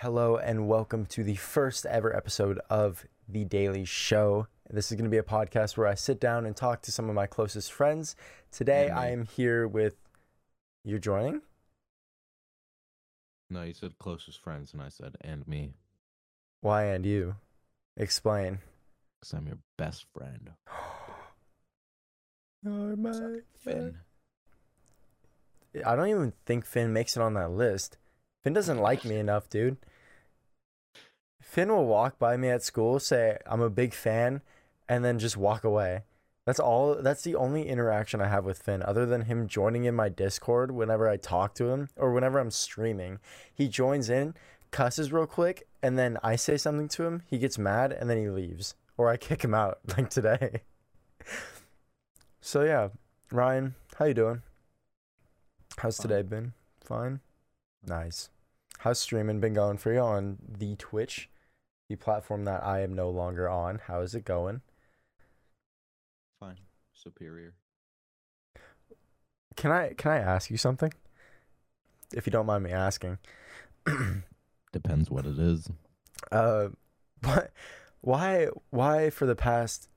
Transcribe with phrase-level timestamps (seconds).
[0.00, 4.46] Hello and welcome to the first ever episode of The Daley Show.
[4.68, 7.08] This is going to be a podcast where I sit down and talk to some
[7.08, 8.14] of my closest friends.
[8.52, 8.90] Today.
[8.90, 9.94] I am here with.
[10.84, 11.40] You're joining?
[13.48, 15.72] No, you said closest friends, and I said and me,
[16.60, 17.36] Why and you?
[17.96, 18.58] Explain.
[19.18, 20.50] because I'm your best friend.
[22.62, 23.96] You're my Finn.
[25.86, 27.96] I don't even think Finn makes it on that list.
[28.46, 29.76] Finn doesn't like me enough, dude.
[31.42, 34.40] Finn will walk by me at school, say I'm a big fan,
[34.88, 36.04] and then just walk away.
[36.44, 39.96] That's all that's the only interaction I have with Finn other than him joining in
[39.96, 43.18] my Discord whenever I talk to him or whenever I'm streaming.
[43.52, 44.36] He joins in,
[44.70, 48.18] cusses real quick, and then I say something to him, he gets mad and then
[48.18, 50.62] he leaves or I kick him out like today.
[52.40, 52.90] so yeah,
[53.32, 54.42] Ryan, how you doing?
[55.78, 56.08] How's Fine.
[56.08, 56.52] today been?
[56.80, 57.18] Fine.
[57.84, 58.30] Nice.
[58.86, 61.28] How's streaming been going for you on the Twitch,
[61.88, 63.80] the platform that I am no longer on?
[63.88, 64.60] How is it going?
[66.38, 66.58] Fine.
[66.94, 67.54] Superior.
[69.56, 70.92] Can I can I ask you something?
[72.14, 73.18] If you don't mind me asking.
[74.72, 75.68] Depends what it is.
[76.30, 76.68] uh
[77.22, 77.50] what
[78.02, 79.88] why why for the past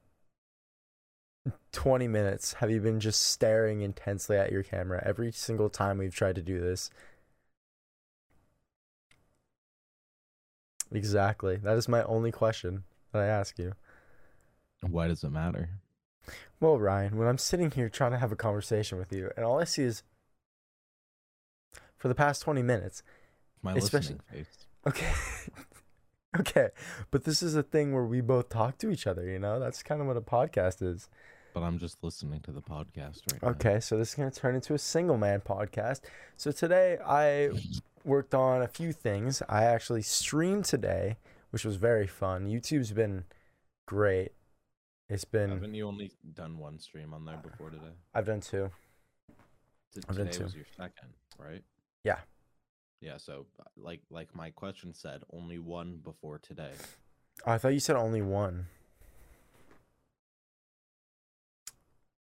[1.73, 6.16] 20 minutes have you been just staring intensely at your camera every single time we've
[6.16, 6.90] tried to do this?
[10.92, 11.58] Exactly.
[11.58, 13.73] That is my only question that I ask you.
[14.82, 15.70] Why does it matter?
[16.59, 19.60] Well, Ryan, when I'm sitting here trying to have a conversation with you, and all
[19.60, 20.04] I see is
[21.98, 23.04] for the past 20 minutes,
[23.62, 24.67] My Especially- listening face.
[24.88, 25.12] okay,
[26.40, 26.70] okay,
[27.12, 29.60] but this is a thing where we both talk to each other, you know?
[29.60, 31.10] That's kind of what a podcast is.
[31.54, 33.50] But I'm just listening to the podcast right now.
[33.50, 36.02] Okay, so this is going to turn into a single man podcast.
[36.38, 37.50] So today I
[38.05, 39.42] worked on a few things.
[39.50, 41.17] I actually streamed today,
[41.52, 42.47] which was very fun.
[42.47, 43.25] YouTube's been
[43.88, 44.31] great.
[45.09, 47.93] It's been, Haven't you only done one stream on there before today?
[48.14, 48.70] I've done two.
[49.93, 50.43] T- I've done Today two.
[50.43, 51.09] was your second,
[51.39, 51.64] right?
[52.04, 52.20] Yeah.
[53.02, 53.17] Yeah.
[53.17, 56.71] So, like, like my question said, only one before today.
[57.45, 58.67] Oh, I thought you said only one.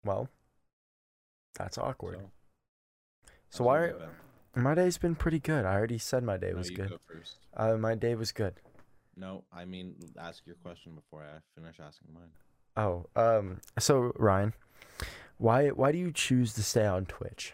[0.05, 0.29] Well,
[1.55, 2.19] that's awkward.
[2.19, 2.29] So,
[3.49, 3.77] So, why?
[3.79, 4.09] Are, day been?
[4.63, 5.65] My day's been pretty good.
[5.65, 6.89] I already said my day was good.
[6.89, 6.97] go.
[7.55, 8.55] Uh, my day was good.
[9.15, 12.29] No, I mean, ask your question before I finish asking mine.
[12.75, 14.53] Oh, um, so Ryan,
[15.37, 17.53] why why do you choose to stay on Twitch?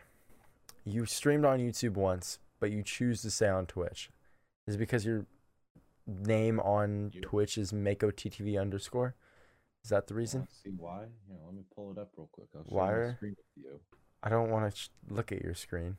[0.84, 4.10] You streamed on YouTube once, but you choose to stay on Twitch.
[4.68, 5.26] Is it because your
[6.06, 9.16] name on You- Twitch is MakoTTV underscore?
[9.86, 10.48] Is that the reason?
[10.50, 11.06] See why?
[11.28, 12.48] Here, let me pull it up real quick.
[12.56, 13.80] I'll share Why my screen with you.
[14.22, 15.98] I don't want to sh- look at your screen.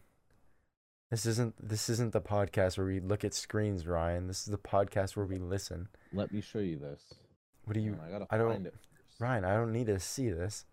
[1.15, 4.27] This isn't this isn't the podcast where we look at screens, Ryan.
[4.27, 5.87] This is the podcast where we listen.
[6.13, 7.05] Let me show you this.
[7.67, 9.21] What do you, I gotta I don't- find it first.
[9.21, 9.45] Ryan?
[9.45, 10.65] I don't need to see this.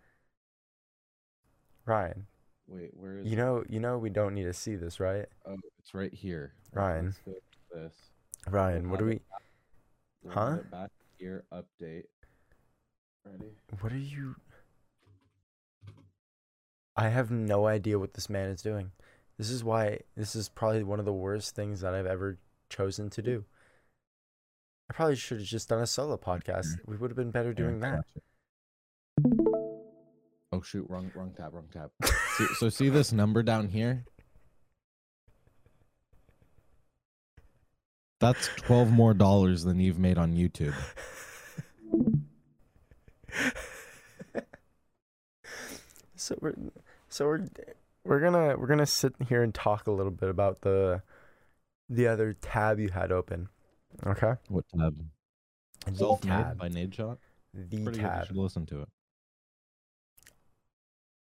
[1.86, 2.26] Ryan,
[2.66, 3.36] Wait, where is you it?
[3.36, 5.26] know you know we don't need to see this, right?
[5.46, 6.54] Oh, it's right here.
[6.72, 7.04] Ryan.
[7.06, 7.94] let's go to this.
[8.50, 9.20] Ryan, what do we?
[10.24, 10.58] We'll Huh?
[10.72, 12.06] Back here, update.
[13.24, 13.52] Ready?
[13.78, 14.34] What are you?
[16.96, 18.90] I have no idea what this man is doing.
[19.38, 22.38] This is why this is probably one of the worst things that I've ever
[22.68, 23.44] chosen to do.
[24.90, 26.66] I probably should have just done a solo podcast.
[26.66, 26.88] Mm.
[26.88, 28.04] We would have been better doing that.
[30.52, 30.86] Oh shoot!
[30.88, 31.90] Wrong, wrong tab, wrong tab.
[32.36, 34.04] see, so see this number down here?
[38.20, 40.74] That's twelve more dollars than you've made on YouTube.
[46.16, 46.54] so we're
[47.08, 47.48] so we're
[48.04, 51.02] we're gonna we're gonna sit here and talk a little bit about the
[51.88, 53.48] the other tab you had open.
[54.06, 54.34] Okay.
[54.48, 55.04] What tab?
[55.86, 56.58] The tab.
[56.58, 57.18] by Nadeshot.
[57.54, 57.96] The Pretty good.
[57.96, 58.26] You tab.
[58.26, 58.88] should listen to it.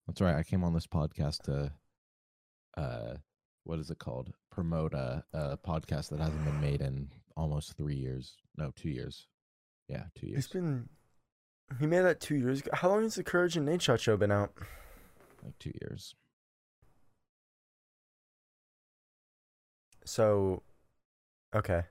[0.07, 0.35] That's right.
[0.35, 1.71] I came on this podcast to,
[2.75, 3.15] uh,
[3.63, 4.33] what is it called?
[4.51, 8.35] Promote a, a podcast that hasn't been made in almost three years.
[8.57, 9.27] No, two years.
[9.87, 10.45] Yeah, two years.
[10.45, 10.89] It's been
[11.79, 12.71] he made that two years ago.
[12.73, 14.53] How long has the Courage and Nadeshot show been out?
[15.43, 16.15] like two years.
[20.05, 20.63] So,
[21.55, 21.83] okay.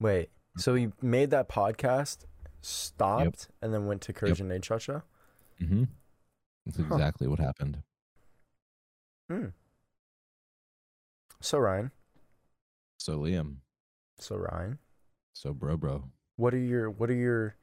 [0.00, 0.30] Wait.
[0.56, 2.24] So you made that podcast,
[2.60, 5.02] stopped, and then went to Courage and Nadeshot show?
[5.60, 5.84] Mm-hmm.
[6.66, 6.84] That's Huh.
[6.94, 7.82] exactly what happened.
[9.30, 9.46] Hmm.
[11.40, 11.90] So Ryan.
[12.98, 13.56] So Liam.
[14.18, 14.78] So Ryan.
[15.32, 16.04] So bro, bro.
[16.36, 17.54] What are your what are your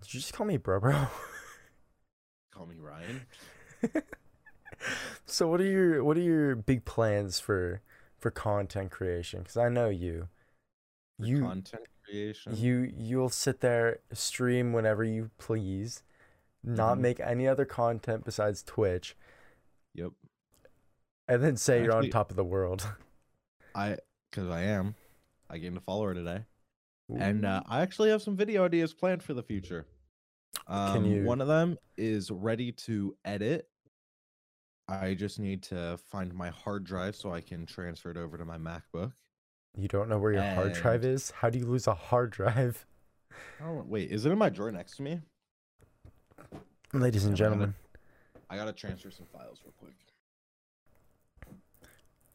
[0.00, 1.06] Did you just call me bro bro?
[2.52, 3.22] Call me Ryan.
[5.26, 7.82] so what are your what are your big plans for
[8.24, 9.40] for content creation?
[9.40, 10.28] Because I know you.
[11.20, 12.56] For You content creation.
[12.56, 16.02] you you'll sit there stream whenever you please,
[16.62, 17.00] not Mhm.
[17.02, 19.14] make any other content besides Twitch,
[19.92, 20.12] Yep.
[21.28, 22.88] and then say you're on top of the world.
[23.74, 23.98] I
[24.30, 24.94] because I am.
[25.50, 26.46] I gained a follower today.
[27.14, 29.84] And uh, I actually have some video ideas planned for the future.
[30.66, 33.68] Um, you- One of them is ready to edit.
[34.88, 38.44] I just need to find my hard drive so I can transfer it over to
[38.44, 39.12] my MacBook.
[39.76, 41.30] you don't know where your hard drive is?
[41.30, 42.84] How do you lose a hard drive?
[43.62, 45.20] Oh wait, is it in my drawer next to me?
[46.92, 47.74] Ladies and gentlemen,
[48.48, 49.94] I gotta transfer some files real quick.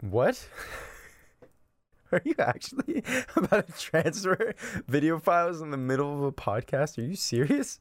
[0.02, 0.48] what?
[2.12, 3.04] Are you actually
[3.36, 4.56] about to transfer
[4.88, 6.98] video files in the middle of a podcast?
[6.98, 7.80] Are you serious?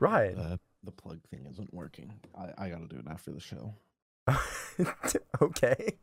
[0.00, 0.34] Ryan.
[0.36, 2.12] The the plug thing isn't working.
[2.36, 3.74] I, I gotta do it after the show.
[5.42, 5.98] okay.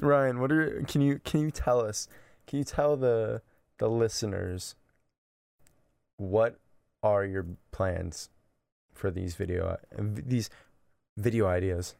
[0.00, 2.08] Ryan, what are can you can you tell us?
[2.46, 3.42] Can you tell the
[3.78, 4.74] the listeners
[6.16, 6.58] what
[7.02, 8.30] are your plans
[8.92, 10.50] for these video these
[11.16, 11.94] video ideas?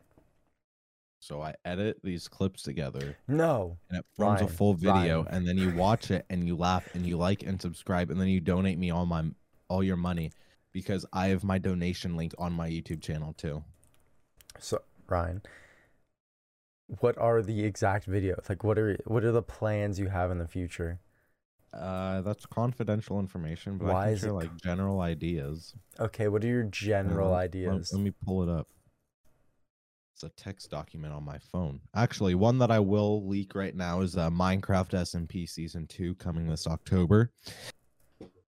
[1.20, 3.79] So I edit these clips together No.
[3.88, 5.26] and it forms Ryan, a full video Ryan.
[5.35, 8.29] and then you watch it and you laugh and you like and subscribe and then
[8.29, 9.25] you donate me all my
[9.69, 10.31] all your money
[10.76, 13.64] because I have my donation link on my YouTube channel too.
[14.58, 15.40] So Ryan,
[17.00, 18.46] what are the exact videos?
[18.46, 21.00] Like what are what are the plans you have in the future?
[21.73, 25.75] Uh that's confidential information, but Why I can is share it like general ideas.
[25.99, 27.94] Okay, what are your general ideas?
[27.94, 28.69] Let, me pull it up.
[30.12, 31.81] It's a text document on my phone.
[31.94, 36.46] Actually, one that I will leak right now is uh, Minecraft SMP Season 2 coming
[36.49, 37.32] this October.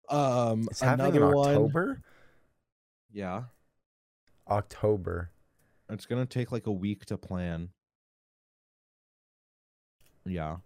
[0.08, 2.02] Um It's happening in another one- October?
[3.16, 3.44] Yeah.
[4.46, 5.30] October.
[5.88, 7.70] It's gonna take like a week to plan.
[10.26, 10.56] Yeah.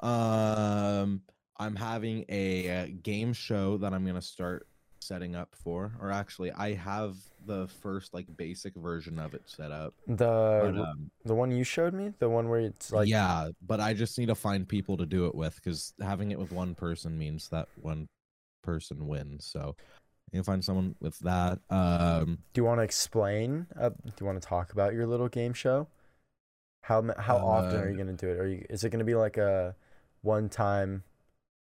[0.00, 1.20] Um,
[1.58, 4.66] I'm having a, uh game show that I'm gonna start
[5.00, 9.70] setting up for, or actually, I have the first like basic version of it set
[9.70, 9.92] up.
[10.06, 13.80] The But, um, the one you showed me, the one where it's like yeah, but
[13.80, 16.74] I just need to find people to do it with because having it with one
[16.74, 18.08] person means that one
[18.62, 19.44] person wins.
[19.44, 19.76] So
[20.32, 21.58] you find someone with that.
[21.70, 23.66] Um, Do you want to explain?
[23.78, 25.88] Uh, do you want to talk about your little game show?
[26.82, 28.38] How how often are Uh, you gonna do it?
[28.38, 29.76] Are you is it gonna be like a
[30.22, 31.04] one time,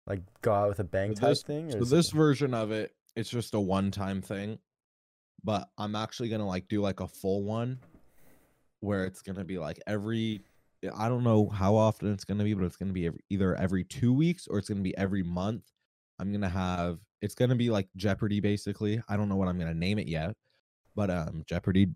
[0.06, 1.72] like go out with a bang type this- thing?
[1.72, 4.60] So this it, version of it, it's just a one-time thing,
[5.44, 7.80] but I'm actually gonna like do like a full one,
[8.82, 10.42] where it's gonna be like every.
[10.96, 13.84] I don't know how often it's gonna be, but it's gonna be every, either every
[13.86, 15.64] two weeks or it's gonna be every month.
[16.20, 17.00] I'm gonna have.
[17.22, 19.02] It's gonna be like Jeopardy, basically.
[19.10, 20.36] I don't know what I'm gonna name it yet,
[20.96, 21.88] but um, Jeopardy.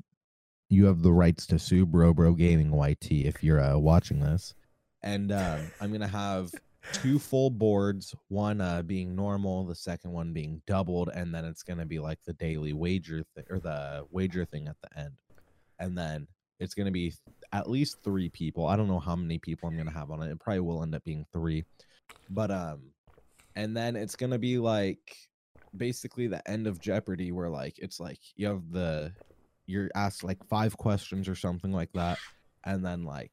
[0.70, 4.54] You have the rights to sue Bro Bro Gaming YT if you're uh, watching this,
[5.04, 6.52] and um, I'm gonna have
[6.94, 11.64] two full boards one uh being normal the second one being doubled and then it's
[11.64, 15.14] going to be like the daily wager th- or the wager thing at the end
[15.80, 16.28] and then
[16.60, 17.20] it's going to be th-
[17.54, 20.22] at least three people i don't know how many people i'm going to have on
[20.24, 21.64] it it probably will end up being three
[22.30, 22.80] but um
[23.56, 25.16] and then it's going to be like
[25.76, 29.12] basically the end of jeopardy where like it's like you have the
[29.68, 32.18] you're asked like five questions or something like that
[32.66, 33.32] and then like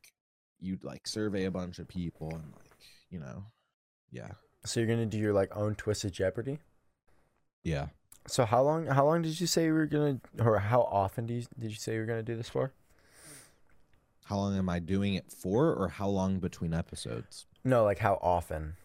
[0.61, 2.71] you'd like survey a bunch of people and like
[3.11, 3.45] you know
[4.13, 4.31] yeah
[4.65, 6.59] so you're gonna do your like own twisted Jeopardy?
[7.65, 7.87] yeah
[8.27, 11.35] So how long how long did you say you were gonna or how often do
[11.35, 12.73] you did you say you were gonna do this for?
[14.25, 18.19] how long am i doing it for or how long between episodes No, like how
[18.23, 18.77] often?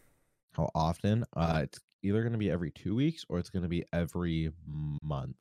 [0.55, 3.69] How often uh it's either going to be every two weeks or it's going to
[3.69, 4.51] be every
[5.01, 5.37] month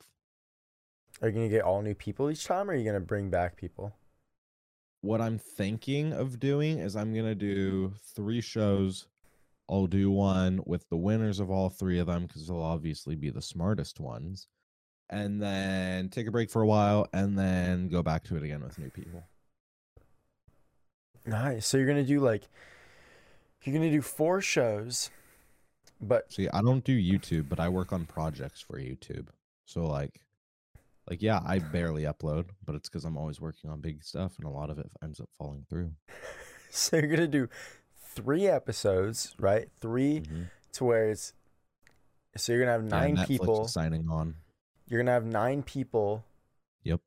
[1.21, 3.55] Are you gonna get all new people each time, or are you gonna bring back
[3.57, 3.93] people?
[5.01, 9.07] what i'm thinking of doing is i'm going to do three shows
[9.69, 13.29] i'll do one with the winners of all three of them because they'll obviously be
[13.29, 14.47] the smartest ones
[15.09, 18.63] and then take a break for a while and then go back to it again
[18.63, 19.23] with new people
[21.25, 21.65] Nice.
[21.65, 22.43] So you're gonna do like
[23.63, 25.09] you're gonna do four shows,
[26.01, 29.27] but See, I don't do YouTube, but I work on projects for YouTube.
[29.65, 30.21] So like
[31.09, 34.45] like yeah, I barely upload, but it's cuz I'm always working on big stuff and
[34.47, 35.91] a lot of it ends up falling through.
[36.69, 37.47] so you're gonna do
[37.97, 39.69] three episodes, right?
[39.81, 40.49] 3 Mhm.
[40.73, 41.33] to where it's
[42.35, 43.67] so you're gonna have nine is people.
[43.67, 44.35] signing on.
[44.87, 46.23] You're gonna have nine people
[46.83, 47.01] Yep.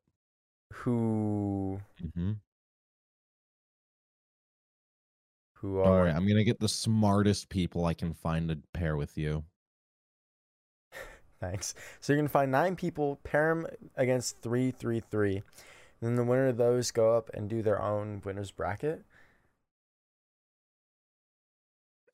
[0.73, 1.81] who
[2.15, 2.33] hmm
[5.67, 8.97] who Don't are worry, I'm to get the smartest people I can find to pair
[8.97, 9.45] with you.
[11.41, 11.75] Thanks.
[12.01, 15.37] So you're gonna find nine people, pair them against three, three, three.
[16.01, 19.05] And then the winner of those go up and do their own winners bracket.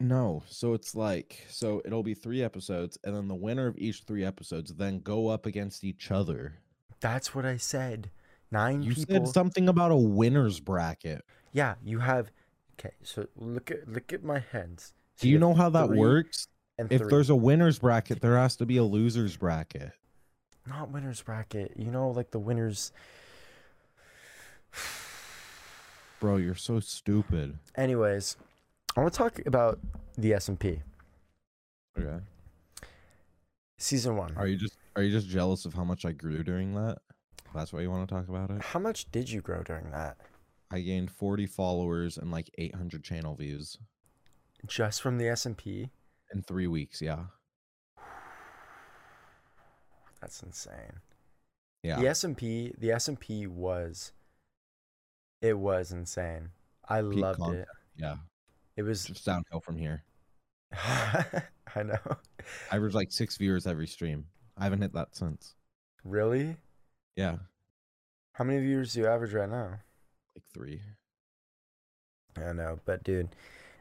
[0.00, 4.02] No, so it's like so it'll be three episodes, and then the winner of each
[4.02, 6.54] three episodes then go up against each other.
[7.00, 8.10] That's what I said.
[8.50, 9.14] Nine You people.
[9.14, 11.24] said something about a winners bracket.
[11.52, 12.32] Yeah, you have.
[12.78, 14.92] Okay, so look at look at my hands.
[15.20, 16.48] Do you know how that works?
[16.78, 17.10] If three.
[17.10, 19.92] there's a winners bracket, there has to be a losers bracket.
[20.66, 22.92] not winners bracket, you know, like the winners.
[26.20, 27.58] Bro, you're so stupid.
[27.76, 28.36] Anyways,
[28.96, 29.78] I want to talk about
[30.16, 30.80] the SMP
[31.98, 32.24] Okay.
[33.76, 34.32] season one.
[34.36, 36.98] Are you just are you just jealous of how much I grew during that?
[37.54, 38.62] That's why you want to talk about it?
[38.62, 40.16] How much did you grow during that?
[40.72, 43.76] I gained 40 followers and like 800 channel views
[44.66, 45.90] Just from the SMP?
[46.34, 47.24] in 3 weeks, yeah.
[50.20, 51.00] That's insane.
[51.82, 51.96] Yeah.
[52.00, 54.12] The SMP, the SMP was,
[55.42, 56.50] it was insane.
[56.88, 57.60] I Peak loved content.
[57.62, 57.68] it.
[58.02, 58.16] Yeah.
[58.76, 59.04] It was.
[59.04, 60.04] Just downhill from here.
[60.72, 61.98] I know.
[62.70, 64.26] I average like 6 viewers every stream.
[64.56, 65.54] I haven't hit that since.
[66.04, 66.56] Really?
[67.16, 67.36] Yeah.
[68.34, 69.80] How many viewers do you average right now?
[70.54, 70.80] 3.
[72.36, 73.28] I know, but dude,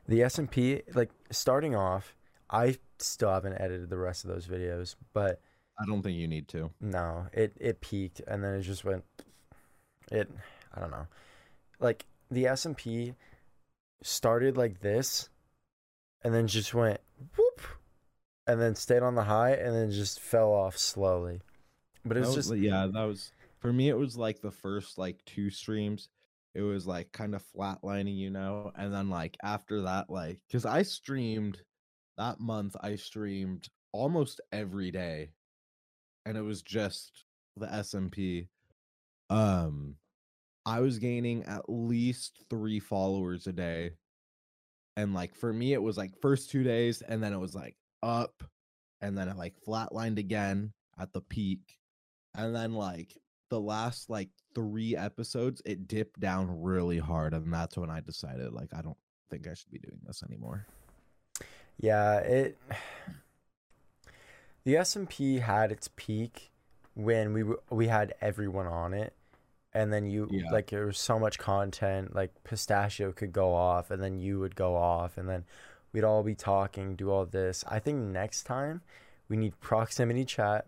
[0.07, 2.15] the SMP, like starting off,
[2.49, 5.39] I still haven't edited the rest of those videos, but
[5.79, 6.69] I don't think you need to.
[6.81, 9.03] no, it it peaked and then it just went.
[10.11, 10.29] It,
[10.75, 11.07] I don't know,
[11.79, 13.15] like the SMP
[14.03, 15.29] started like this,
[16.23, 16.99] and then just went
[17.37, 17.61] whoop,
[18.47, 21.39] and then stayed on the high and then just fell off slowly.
[22.03, 24.97] But it was was- just yeah, that was for me it was like the first
[24.97, 26.09] like two streams.
[26.53, 30.65] It was like kind of flatlining, you know, and then like after that like cuz
[30.65, 31.61] I streamed
[32.17, 35.31] that month I streamed almost every day
[36.25, 37.25] and it was just
[37.57, 38.49] the SMP
[39.29, 39.97] um
[40.65, 43.91] I was gaining at least 3 followers a day.
[44.97, 47.77] And like for me it was like first 2 days and then it was like
[48.03, 48.43] up
[49.01, 51.79] and then it like flatlined again at the peak
[52.35, 53.17] and then like
[53.51, 58.51] the last like three episodes it dipped down really hard and that's when i decided
[58.51, 58.97] like i don't
[59.29, 60.65] think i should be doing this anymore
[61.77, 62.57] Yeah, it
[64.63, 66.51] the SMP had its peak
[66.93, 69.13] when we we had everyone on it
[69.73, 70.49] and then you Yeah.
[70.51, 74.55] like there was so much content like pistachio could go off and then you would
[74.55, 75.45] go off and then
[75.93, 77.63] we'd all be talking do all this.
[77.67, 78.81] I think next time
[79.29, 80.67] we need proximity chat.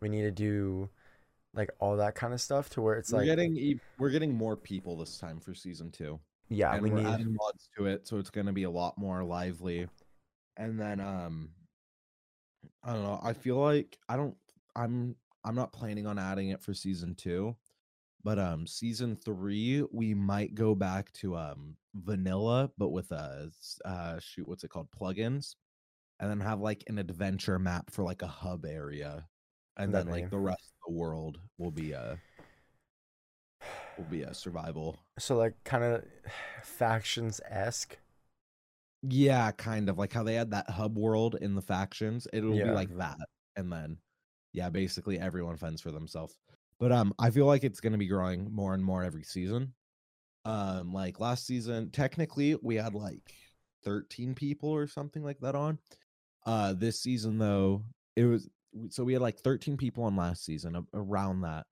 [0.00, 0.88] We need to do
[1.54, 4.56] like all that kind of stuff to where it's we're like getting we're getting more
[4.56, 6.18] people this time for season two
[6.50, 8.70] yeah, and we we're need adding mods to it so it's going to be a
[8.70, 9.86] lot more lively.
[10.56, 11.50] And then um
[12.82, 14.34] i don't know i feel like i don't
[14.74, 15.14] i'm
[15.44, 17.54] i'm not planning on adding it for season two
[18.24, 23.50] but um season three we might go back to um vanilla but with a
[23.84, 25.54] uh shoot what's it called plugins
[26.20, 29.24] and then have like an adventure map for like a hub area
[29.78, 32.18] and then like the rest of the world will be a
[33.96, 36.04] will be a survival so like kind of
[36.62, 37.96] factions esque.
[39.02, 42.26] Yeah, kind of like how they had that hub world in the factions.
[42.32, 42.64] It'll Yeah.
[42.64, 43.16] be like that.
[43.56, 43.98] And then
[44.52, 46.36] yeah, basically everyone fends for themselves.
[46.80, 49.72] But um I feel like it's going to be growing more and more every season.
[50.44, 53.34] Um like last season technically we had like
[53.84, 55.78] 13 people or something like that on.
[56.46, 57.84] Uh this season though,
[58.16, 58.48] it was
[58.90, 61.66] so we had like 13 people on last season around that.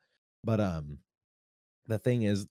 [0.44, 0.98] But um
[1.86, 2.46] the thing is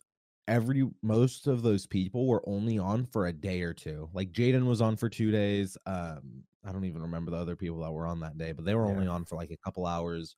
[0.47, 4.09] every most of those people were only on for a day or two.
[4.13, 5.77] Like Jaden was on for two days.
[5.85, 8.75] Um, I don't even remember the other people that were on that day, but they
[8.75, 8.93] were Yeah.
[8.93, 10.35] only on for like a couple hours.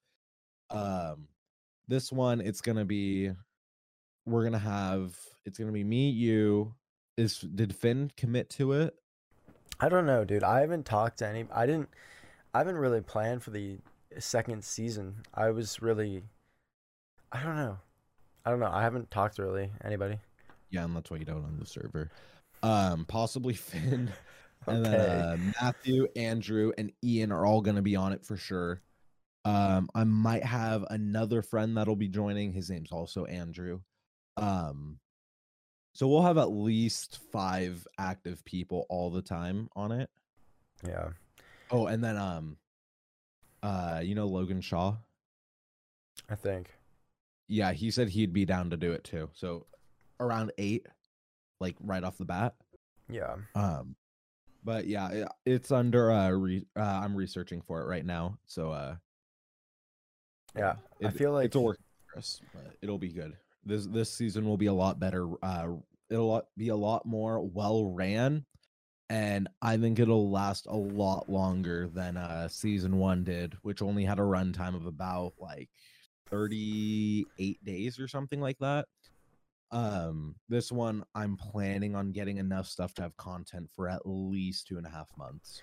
[0.70, 1.28] Um,
[1.88, 3.32] this one it's gonna be
[4.26, 6.74] we're gonna have it's gonna be me, you.
[7.18, 8.94] Is did Finn commit to it?
[9.80, 10.44] I don't know, dude.
[10.44, 11.46] I haven't talked to any.
[11.52, 11.90] I didn't.
[12.54, 13.78] I haven't really planned for the
[14.20, 15.24] second season.
[15.34, 16.24] I was really.
[17.32, 17.78] I don't know.
[18.46, 18.72] I don't know.
[18.72, 20.20] I haven't talked to really anybody.
[20.70, 22.12] Yeah, and that's why you don't on the server.
[22.64, 24.12] Um, possibly Finn.
[24.68, 24.98] And Okay.
[24.98, 28.82] then uh, Matthew, Andrew, and Ian are all going to be on it for sure.
[29.46, 32.52] Um, I might have another friend that'll be joining.
[32.52, 33.80] His name's also Andrew.
[34.36, 35.00] Um,
[35.94, 40.10] so we'll have at least five active people all the time on it.
[40.86, 41.10] yeah.
[41.72, 42.58] Oh, and then um,
[43.67, 44.95] uh, you know Logan Shaw.
[46.29, 46.71] I think.
[47.47, 49.29] Yeah, he said he'd be down to do it too.
[49.33, 49.67] So
[50.19, 50.86] around eight,
[51.59, 52.55] like right off the bat.
[53.09, 53.36] Yeah.
[53.55, 53.95] Um,
[54.63, 58.38] but yeah, it- it's under uh, re- uh I'm researching for it right now.
[58.45, 58.95] So uh,
[60.57, 60.75] Yeah.
[61.03, 63.38] I feel like it's a work progress, but it'll be good.
[63.65, 65.27] This this season will be a lot better.
[65.43, 65.67] Uh,
[66.09, 68.45] it'll be a lot more well ran.
[69.10, 74.04] And I think it'll last a lot longer than uh season one did, which only
[74.04, 75.70] had a runtime of about like
[76.30, 78.86] 38 days or something like that.
[79.72, 84.68] Um, this one I'm planning on getting enough stuff to have content for at least
[84.68, 85.62] two and a half months.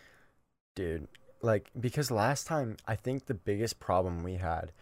[0.74, 1.08] Dude,
[1.42, 4.72] like because last time I think the biggest problem we had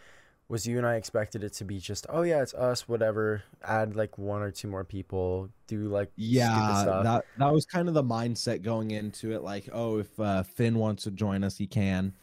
[0.49, 3.95] was you and I expected it to be just oh yeah it's us whatever add
[3.95, 8.03] like one or two more people do like Yeah, that that was kind of the
[8.03, 9.41] mindset going into it.
[9.41, 12.13] Like, oh, if uh, Finn wants to join us, he can.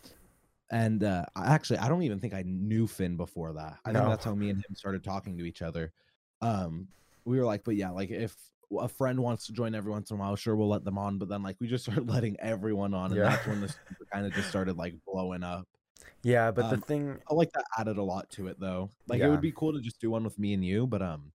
[0.71, 3.79] And uh, actually, I don't even think I knew Finn before that.
[3.85, 5.93] I think that's how me and him started talking to each other.
[6.41, 6.87] Um,
[7.25, 8.37] we were like, but yeah, like if
[8.79, 11.19] a friend wants to join every once in a while, sure, we'll let them on.
[11.19, 13.31] But then like we just started letting everyone on, and Yeah.
[13.31, 13.77] that's when this
[14.12, 15.67] kind of just started like blowing up.
[16.23, 18.90] Yeah, but the um, thing I like that added a lot to it though.
[19.09, 21.33] Like it would be cool to just do one with me and you, but um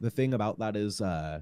[0.00, 1.40] the thing about that is uh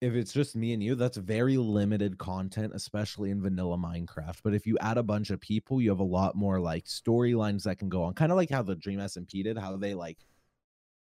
[0.00, 4.38] if it's just me and you, that's very limited content, especially in vanilla Minecraft.
[4.42, 7.64] But if you add a bunch of people, you have a lot more like storylines
[7.64, 8.14] that can go on.
[8.14, 10.16] Kind of like how the Dream SMP did, how they like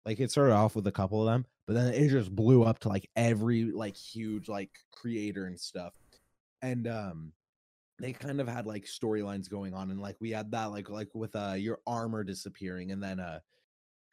[0.05, 2.79] like it started off with a couple of them, but then it just blew up
[2.79, 5.93] to like every like huge like creator and stuff.
[6.61, 7.31] And um
[7.99, 11.13] they kind of had like storylines going on and like we had that like like
[11.13, 13.39] with uh your armor disappearing and then uh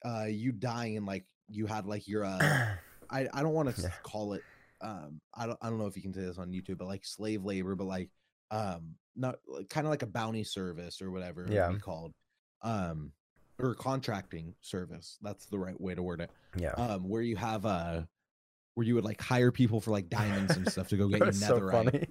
[0.04, 2.58] uh you dying and like you had like your uh
[3.10, 3.88] I I don't want to Yeah.
[4.02, 4.44] call it
[4.80, 7.04] um I don't I don't know if you can say this on YouTube but like
[7.04, 8.10] slave labor but like
[8.50, 9.36] um not
[9.70, 11.68] kind of like a bounty service or whatever it Yeah.
[11.68, 12.12] be called
[12.62, 13.12] um
[13.58, 17.64] or contracting service that's the right way to word it yeah um where you have
[17.64, 18.02] uh
[18.74, 21.32] where you would like hire people for like diamonds and stuff to go get you
[21.32, 22.08] so netherite funny.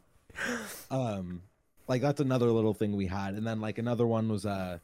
[0.91, 1.41] um
[1.88, 4.77] like that's another little thing we had and then like another one was uh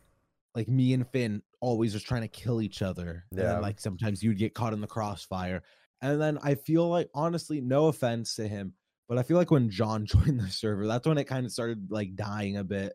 [0.56, 3.46] like me and finn always just trying to kill each other and Yeah.
[3.54, 5.64] then like sometimes you'd get caught in the crossfire
[6.02, 8.74] and then i feel like honestly no offense to him
[9.08, 11.88] but i feel like when john joined the server that's when it kind of started
[11.90, 12.94] like dying a bit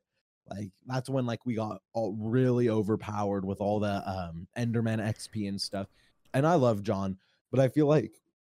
[0.48, 5.48] like that's when like we got all really overpowered with all the um enderman xp
[5.48, 5.88] and stuff
[6.34, 7.16] and i love john
[7.50, 8.12] but i feel like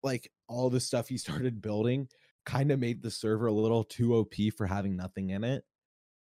[0.03, 2.09] like all the stuff he started building
[2.47, 5.65] kind of made the server a little too OP for having nothing in it.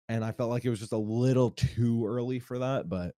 [0.09, 3.15] And I felt like it was just a little too early for that, but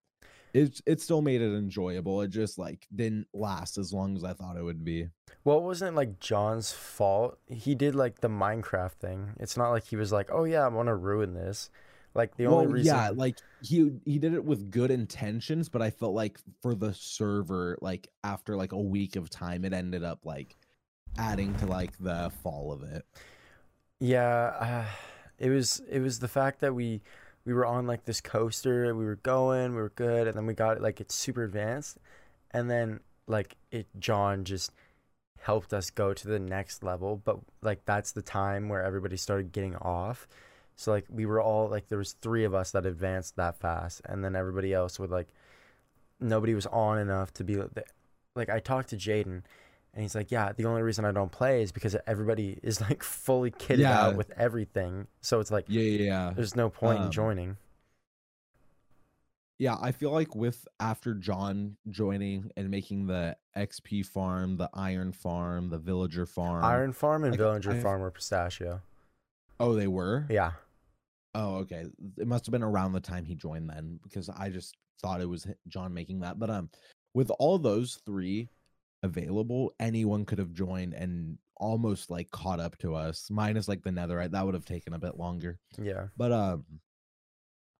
[0.52, 2.22] it it still made it enjoyable.
[2.22, 5.08] It just like didn't last as long as I thought it would be.
[5.44, 7.38] Well, it wasn't like John's fault.
[7.46, 9.34] He did like the Minecraft thing.
[9.38, 11.70] It's not like he was like, "Oh yeah, I'm gonna ruin this."
[12.14, 15.82] Like the only well, reason, yeah, like he he did it with good intentions, but
[15.82, 20.04] I felt like for the server, like after like a week of time, it ended
[20.04, 20.56] up like
[21.18, 23.04] adding to like the fall of it.
[24.00, 24.84] yeah, uh,
[25.38, 27.00] it was it was the fact that we
[27.44, 28.94] we were on like this coaster.
[28.94, 31.98] We were going, we were good, and then we got like it's super advanced,
[32.50, 34.70] and then like it John just
[35.40, 37.20] helped us go to the next level.
[37.24, 40.26] But like that's the time where everybody started getting off.
[40.76, 44.02] So like we were all like there was three of us that advanced that fast,
[44.06, 45.28] and then everybody else would like
[46.20, 47.60] nobody was on enough to be
[48.34, 49.42] like I talked to Jaden.
[49.94, 53.02] And he's like, yeah, the only reason I don't play is because everybody is like
[53.02, 54.00] fully kitted Yeah.
[54.06, 55.06] out with everything.
[55.20, 56.32] So it's like Yeah, yeah, yeah.
[56.34, 57.56] there's no point in Um, joining.
[59.58, 65.12] Yeah, I feel like with after John joining and making the XP farm, the iron
[65.12, 66.64] farm, the villager farm.
[66.64, 68.82] Iron Farm and like, Villager I've- Farm were pistachio.
[69.60, 70.26] Oh, they were?
[70.28, 70.52] Yeah.
[71.36, 71.84] Oh, okay.
[72.18, 75.28] It must have been around the time he joined then because I just thought it
[75.28, 76.38] was John making that.
[76.40, 76.68] But um
[77.14, 78.48] with all those three
[79.04, 83.90] available, anyone could have joined and almost like caught up to us, minus like the
[83.90, 84.32] netherite.
[84.32, 85.58] That would have taken a bit longer.
[85.78, 86.08] Yeah.
[86.16, 86.64] But um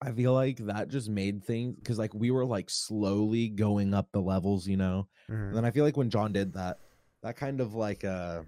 [0.00, 4.08] I feel like that just made things because like we were like slowly going up
[4.12, 5.08] the levels, you know.
[5.30, 5.48] Mhm.
[5.48, 6.78] And then I feel like when John did that,
[7.22, 8.42] that kind of like uh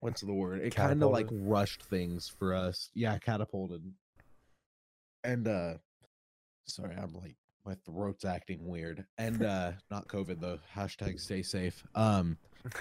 [0.00, 0.60] what's the word?
[0.60, 2.90] It kind of like rushed things for us.
[2.94, 3.82] Yeah, catapulted.
[5.24, 5.74] And uh
[6.66, 7.36] sorry, I'm like
[7.68, 9.04] my throat's acting weird.
[9.18, 10.58] And uh not COVID though.
[10.74, 11.84] Hashtag stay safe.
[11.94, 12.38] Um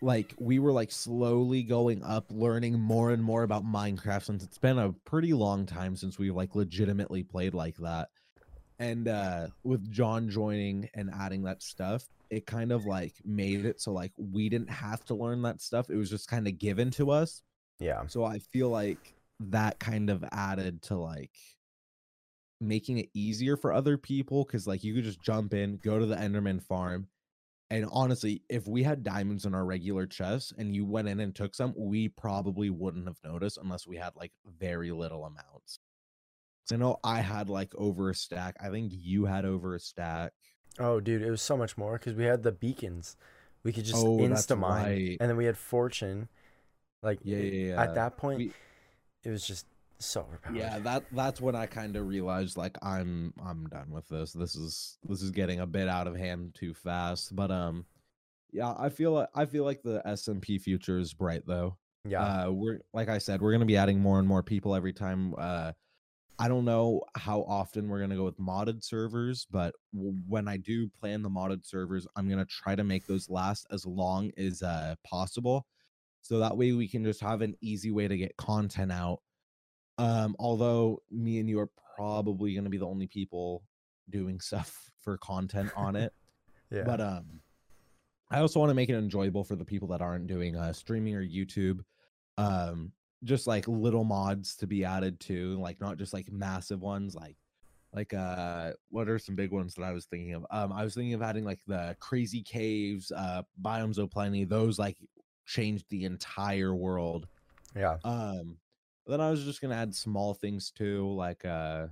[0.00, 4.58] like we were like slowly going up learning more and more about minecraft since it's
[4.58, 8.08] been a pretty long time since we like legitimately played like that
[8.78, 13.78] and uh with john joining and adding that stuff it kind of like made it
[13.78, 16.90] so like we didn't have to learn that stuff it was just kind of given
[16.90, 17.42] to us
[17.78, 18.06] yeah.
[18.06, 21.36] so i feel like that kind of added to like
[22.60, 26.06] making it easier for other people because like you could just jump in go to
[26.06, 27.06] the enderman farm
[27.70, 31.34] and honestly if we had diamonds in our regular chests and you went in and
[31.34, 35.78] took some we probably wouldn't have noticed unless we had like very little amounts
[36.66, 39.80] so i know i had like over a stack i think you had over a
[39.80, 40.32] stack
[40.78, 43.16] Oh, dude, it was so much more because we had the beacons.
[43.64, 45.16] We could just Oh, insta mine, right.
[45.20, 46.28] and then we had fortune,
[47.02, 47.82] Like Yeah, yeah, yeah.
[47.82, 48.52] at that point, We-
[49.24, 49.66] it was just
[50.00, 50.56] so overpowered.
[50.56, 54.32] yeah that that's when i kind of realized like i'm i'm done with this.
[54.32, 57.84] This is this is getting a bit out of hand too fast but um
[58.52, 61.76] yeah i feel like i feel like the SMP future is bright though.
[62.04, 64.94] Yeah, uh we're like i said we're gonna be adding more and more people every
[64.94, 65.72] time uh
[66.38, 70.56] i don't know how often we're gonna go with modded servers but w- when i
[70.56, 74.62] do plan the modded servers i'm gonna try to make those last as long as
[74.62, 75.66] uh possible.
[76.22, 79.20] So that way we can just have an easy way to get content out
[80.00, 83.62] um although me and you are probably gonna be the only people
[84.08, 86.12] doing stuff for content on it
[86.70, 86.82] yeah.
[86.84, 87.40] but um
[88.30, 91.14] i also want to make it enjoyable for the people that aren't doing uh streaming
[91.14, 91.80] or youtube
[92.38, 92.92] um
[93.24, 97.36] just like little mods to be added to like not just like massive ones like
[97.92, 100.46] like uh what are some big ones that i was thinking of?
[100.50, 104.78] Um i was thinking of adding like the crazy caves uh biomes o plenty those
[104.78, 104.96] like
[105.50, 107.26] changed the entire world.
[107.74, 108.58] Yeah, um
[109.10, 111.86] then i was just gonna add small things too like uh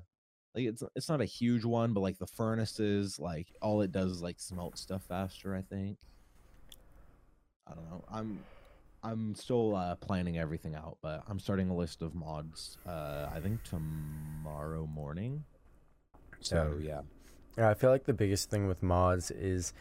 [0.54, 4.12] like it's it's not a huge one but like the furnaces like all it does
[4.12, 5.98] is like smelt stuff faster i think.
[7.66, 8.40] I don't know i'm
[9.02, 13.40] i'm still uh planning everything out but i'm starting a list of mods uh i
[13.40, 15.44] think tomorrow morning.
[16.40, 17.02] So yeah.
[17.56, 19.72] Yeah, I feel like the biggest thing with mods is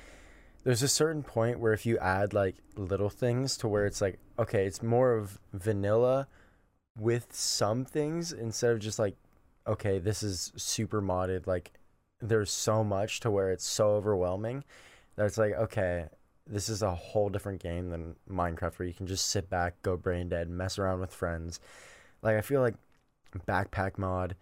[0.63, 4.19] there's a certain point where if you add like little things to where it's like,
[4.39, 6.27] okay, it's more of vanilla
[6.99, 9.15] with some things instead of just like,
[9.65, 11.47] okay, this is super modded.
[11.47, 11.71] Like,
[12.19, 14.63] there's so much to where it's so overwhelming
[15.15, 16.05] that it's like, okay,
[16.47, 19.97] this is a whole different game than Minecraft where you can just sit back, go
[19.97, 21.59] brain dead, mess around with friends.
[22.21, 22.75] Like, I feel like
[23.47, 24.35] backpack mod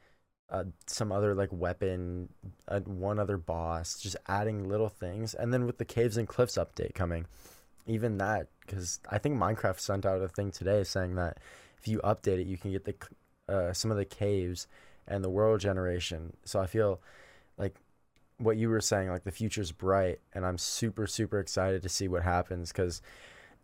[0.49, 2.29] uh, some other like weapon,
[2.67, 6.55] uh, one other boss, just adding little things, and then with the caves and cliffs
[6.55, 7.25] update coming,
[7.87, 11.37] even that because I think Minecraft sent out a thing today saying that
[11.85, 12.95] if you update it, you can get the
[13.47, 14.67] uh, some of the caves
[15.07, 16.35] and the world generation.
[16.43, 16.99] So I feel
[17.59, 17.75] like
[18.37, 22.07] what you were saying, like the future's bright, and I'm super super excited to see
[22.07, 23.03] what happens because,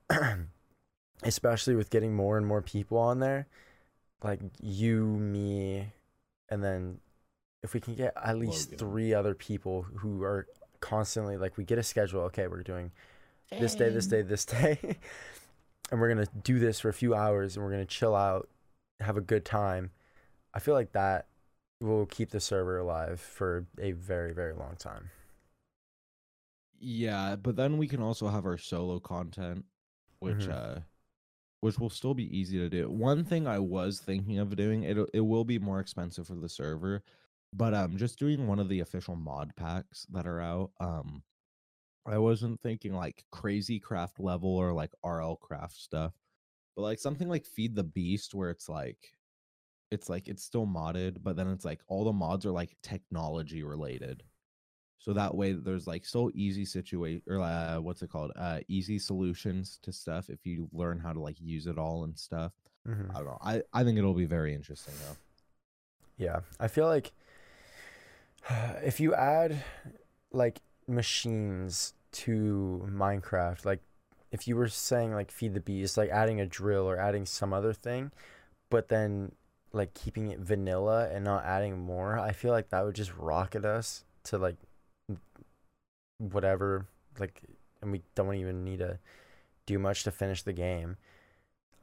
[1.24, 3.48] especially with getting more and more people on there,
[4.24, 5.88] like you, me,
[6.50, 7.00] and then
[7.64, 8.78] if we can get at least Logan.
[8.78, 10.46] three other people who are
[10.80, 12.92] constantly like we get a schedule okay we're doing
[13.52, 14.98] this day this day this day
[15.92, 18.50] and we're gonna do this for a few hours and we're gonna chill out
[19.00, 19.92] have a good time
[20.54, 21.28] i feel like that
[21.82, 25.10] will keep the server alive for a very very long time
[26.80, 29.66] yeah but then we can also have our solo content
[30.20, 30.52] which Mhm.
[30.52, 30.80] uh
[31.62, 34.98] which will still be easy to do one thing i was thinking of doing it
[35.14, 37.04] it will be more expensive for the server
[37.54, 41.22] but um just doing one of the official mod packs that are out um
[42.06, 46.14] i wasn't thinking like crazy craft level or like rl craft stuff
[46.76, 48.98] but like something like feed the beast where it's like
[49.92, 53.62] it's like it's still modded but then it's like all the mods are like technology
[53.62, 54.24] related.
[55.00, 58.32] So that way there's like so easy situation or uh, what's it called?
[58.36, 62.18] Uh easy solutions to stuff if you learn how to like use it all and
[62.18, 62.54] stuff.
[62.88, 63.10] Mhm.
[63.12, 63.38] i don't know.
[63.42, 65.18] I i think it'll be very interesting though.
[66.18, 67.12] Yeah, I feel like
[68.84, 69.64] if you add
[70.32, 70.62] like
[70.92, 73.80] machines to Minecraft, like
[74.32, 77.54] if you were saying like feed the beast, like adding a drill or adding some
[77.54, 78.12] other thing,
[78.70, 79.32] but then
[79.74, 83.66] like keeping it vanilla and not adding more, I feel like that would just rocket
[83.66, 84.58] us to like
[86.18, 86.86] whatever,
[87.20, 87.42] like,
[87.82, 89.00] and we don't even need to
[89.66, 90.98] do much to finish the game.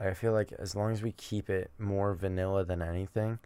[0.01, 3.40] I feel like as long as we keep it more vanilla than anything,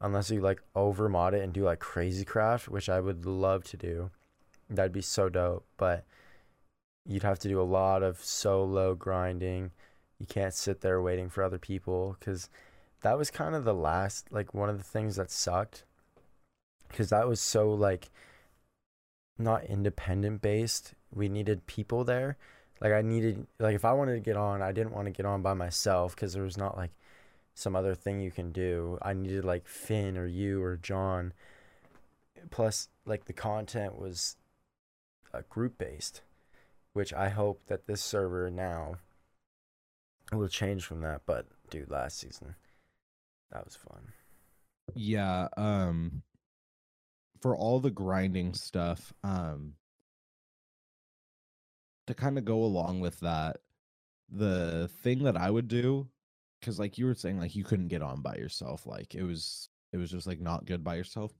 [0.00, 3.64] unless you like over mod it and do like crazy craft, which I would love
[3.64, 4.10] to do.
[4.70, 6.04] That'd be so dope, but
[7.04, 9.72] you'd have to do a lot of solo grinding.
[10.18, 12.48] You can't sit there waiting for other people cuz
[13.00, 15.84] that was kind of the last like one of the things that sucked
[16.90, 18.10] cuz that was so like
[19.38, 20.94] not independent based.
[21.12, 22.36] We needed people there.
[22.80, 25.26] Like I needed like if I wanted to get on, I didn't want to get
[25.26, 26.92] on by myself cuz there was not like
[27.54, 28.98] some other thing you can do.
[29.02, 31.32] I needed like Finn or you or John.
[32.50, 34.36] Plus, like the content was
[35.32, 36.22] uh, group based,
[36.92, 38.96] which I hope that this server now
[40.32, 41.22] will change from that.
[41.26, 42.54] But dude, last season
[43.52, 44.12] that was fun.
[44.94, 46.22] yeah um
[47.40, 49.74] for all the grinding stuff um
[52.06, 53.58] to kind of go along with that
[54.28, 56.08] the thing that i would do
[56.60, 59.68] because like you were saying like you couldn't get on by yourself like it was
[59.92, 61.32] it was just like not good by yourself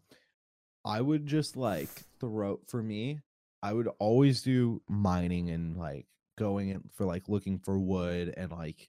[0.84, 3.20] i would just like throw for me
[3.62, 6.06] i would always do mining and like
[6.38, 8.88] going in for like looking for wood and like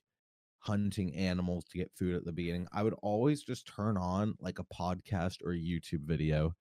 [0.62, 4.58] hunting animals to get food at the beginning, I would always just turn on like
[4.58, 6.54] a podcast or a YouTube video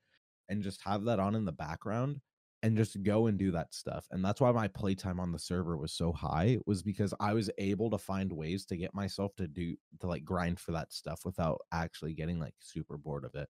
[0.49, 2.19] and just have that on in the background
[2.63, 4.07] and just go and do that stuff.
[4.11, 7.49] And that's why my playtime on the server was so high was because I was
[7.57, 11.21] able to find ways to get myself to do to like grind for that stuff
[11.23, 13.49] without actually getting like super bored of it.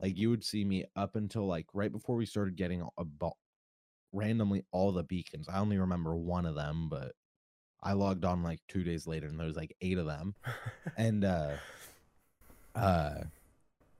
[0.00, 3.34] Like you would see me up until like right before we started getting about
[4.12, 5.48] randomly all the beacons.
[5.48, 7.12] I only remember one of them, but
[7.82, 10.34] I logged on like 2 days later and there was like 8 of them.
[10.96, 11.56] and uh
[12.74, 13.14] uh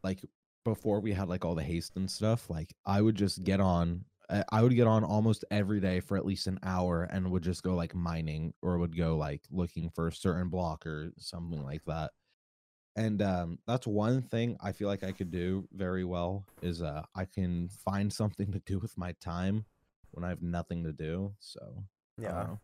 [0.02, 0.20] like
[0.64, 4.04] before we had like all the haste and stuff, like I would just get on
[4.28, 7.42] uh, I would get on almost every day for at least an hour and would
[7.42, 11.64] just go like mining or would go like looking for a certain block or something
[11.64, 12.10] like that.
[12.94, 17.02] And um, that's one thing I feel like I could do very well is uh,
[17.14, 19.64] I can find something to do with my time
[20.12, 21.32] when I have nothing to do.
[21.38, 21.84] So
[22.18, 22.56] Yeah.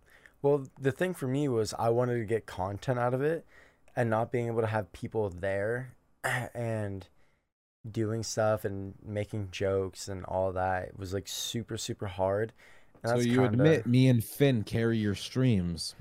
[0.43, 3.47] Well, the thing for me was I wanted to get content out of it
[3.97, 5.95] and not being able to have people there
[6.55, 7.07] and
[7.91, 12.53] doing stuff and making jokes and all that was like super super hard.
[13.03, 15.95] And So you kinda- admit me and Finn carry your streams.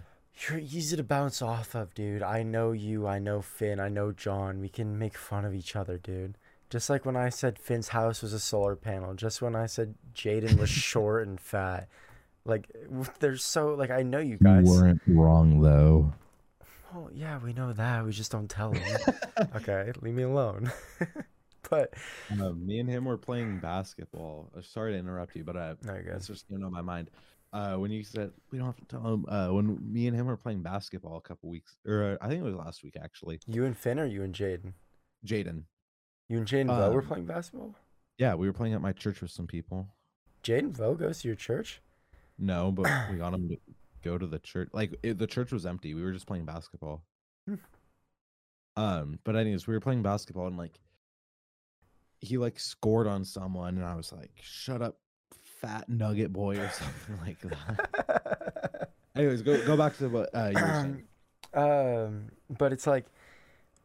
[0.49, 2.23] you're easy to bounce off of, dude.
[2.23, 4.59] I know you, I know Finn, I know John.
[4.61, 6.37] We can make fun of each other, dude.
[6.73, 9.93] Just like when I said Finn's house was a solar panel, just when I said
[10.15, 11.87] Jaden was short and fat.
[12.45, 14.65] Like w- there's so like I know you guys.
[14.65, 16.11] You weren't wrong though.
[16.95, 18.03] Oh yeah, we know that.
[18.03, 18.99] We just don't tell them.
[19.55, 20.71] okay, leave me alone.
[21.69, 21.93] but
[22.31, 24.49] Uh, me and him were playing basketball.
[24.57, 26.15] Uh, sorry to interrupt you, but uh, no, you're good.
[26.15, 27.11] it's just going on my mind.
[27.53, 30.25] Uh, when you said we don't have to tell him, uh, when me and him
[30.25, 33.41] were playing basketball a couple weeks, or uh, I think it was last week actually.
[33.45, 34.73] You and Finn or you and Jaden?
[35.23, 35.65] Jaden,
[36.33, 37.75] You and Jaden Vo were Um, playing basketball?
[38.17, 39.87] yeah, we were playing at my church with some people.
[40.41, 41.79] Jaden Vo goes to your church?
[42.39, 43.57] No, but we got him to
[44.01, 44.69] go to the church.
[44.73, 45.93] Like it, the church was empty.
[45.93, 47.03] We were just playing basketball.
[47.47, 47.55] Hmm.
[48.75, 50.79] Um, but anyways, we were playing basketball and like
[52.19, 54.97] he like scored on someone, and I was like, "Shut up,
[55.61, 58.89] fat nugget boy," or something like that.
[59.15, 61.03] Anyways, go go back to what uh, you were saying.
[61.53, 63.05] um, but it's like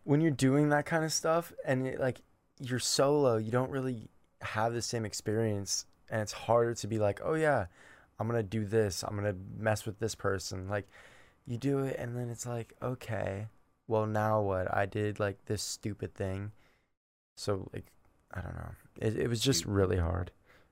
[0.04, 2.22] when you're doing that kind of stuff and it, like
[2.60, 4.08] you're solo, you don't really
[4.40, 7.66] have the same experience, and it's harder to be like, oh yeah,
[8.18, 10.68] I'm gonna do this, I'm gonna mess with this person.
[10.68, 10.88] Like
[11.46, 13.46] you do it, and then it's like, okay,
[13.86, 14.72] well now what?
[14.74, 16.52] I did like this stupid thing,
[17.36, 17.86] so like
[18.32, 18.70] I don't know.
[19.00, 20.30] It it was just really hard,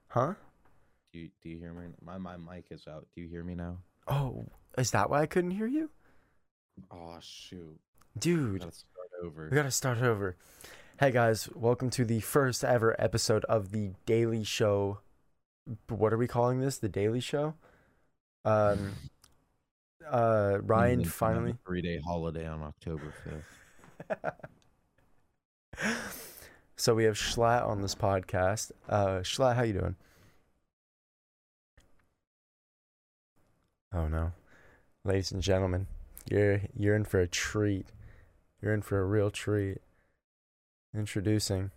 [0.09, 0.35] huh?
[1.13, 1.87] Do you, do you hear me?
[2.05, 3.07] My my mic is out.
[3.15, 3.79] Do you hear me now?
[4.09, 4.45] Oh,
[4.77, 5.91] is that why I couldn't hear you,
[6.91, 7.81] Oh shoot!
[8.19, 8.53] dude?
[8.53, 9.49] We Gotta start over.
[9.51, 10.37] We gotta start over.
[10.99, 15.01] Hey guys, welcome to the first ever episode of the Daley Show.
[15.89, 16.79] What are we calling this?
[16.79, 17.55] The Daley Show?
[18.45, 18.95] Um
[20.11, 24.25] uh Ryan finally three day holiday on October fifth.
[26.79, 28.71] So we have Schlatt on this podcast.
[28.89, 29.97] Uh Schlatt, how you doing?
[33.93, 34.33] Oh no.
[35.05, 35.87] Ladies and gentlemen,
[36.31, 37.89] you're you're in for a treat.
[38.63, 39.79] You're in for a real treat.
[40.97, 41.73] Introducing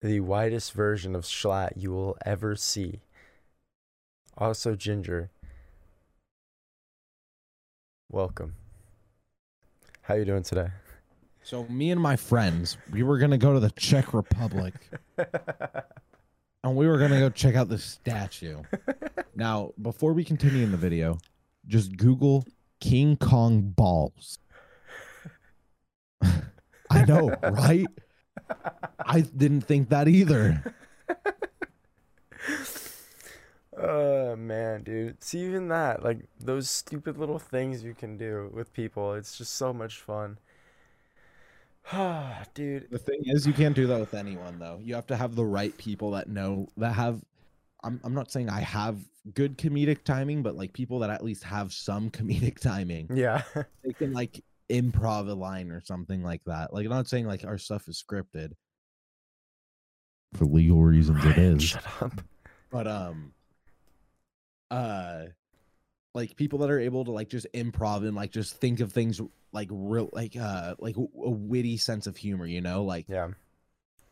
[0.00, 3.02] the widest version of Schlatt you will ever see.
[4.36, 5.30] Also Ginger.
[8.10, 8.54] Welcome.
[10.00, 10.70] How are you doing today?
[11.44, 14.74] So me and my friends, we were gonna go to the Czech Republic,
[16.64, 18.62] and we were gonna go check out the statue.
[19.36, 21.18] Now, before we continue in the video,
[21.68, 22.44] just Google
[22.80, 24.40] King Kong balls.
[26.92, 27.86] I know, right?
[29.04, 30.74] I didn't think that either.
[33.82, 35.22] Oh man, dude.
[35.22, 39.14] See even that, like those stupid little things you can do with people.
[39.14, 40.38] It's just so much fun.
[42.54, 42.90] dude.
[42.90, 44.78] The thing is, you can't do that with anyone, though.
[44.80, 47.22] You have to have the right people that know that have.
[47.82, 48.98] I'm I'm not saying I have
[49.34, 53.08] good comedic timing, but like people that at least have some comedic timing.
[53.12, 53.42] Yeah.
[53.84, 56.72] They can like improv a line or something like that.
[56.72, 58.52] Like I'm not saying like our stuff is scripted.
[60.34, 61.62] For legal reasons, it Ryan, is.
[61.62, 62.20] Shut up.
[62.70, 63.32] But um,
[64.70, 65.24] uh,
[66.14, 69.20] like people that are able to like just improv and like just think of things
[69.52, 73.28] like real like uh like a witty sense of humor, you know, like Yeah.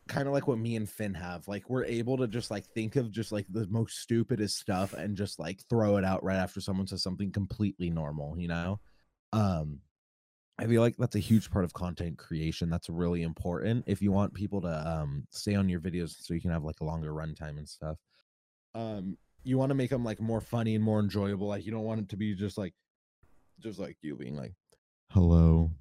[0.07, 1.47] kind of like what me and Finn have.
[1.47, 5.17] Like we're able to just like think of just like the most stupidest stuff and
[5.17, 8.79] just like throw it out right after someone says something completely normal, you know?
[9.33, 9.79] Um
[10.61, 12.69] I feel like that's a huge part of content creation.
[12.69, 16.41] That's really important if you want people to um stay on your videos so you
[16.41, 17.97] can have like a longer runtime and stuff.
[18.75, 21.47] Um you want to make them like more funny and more enjoyable.
[21.47, 22.75] Like you don't want it to be just like
[23.59, 24.53] just like you being like
[25.09, 25.71] Hello.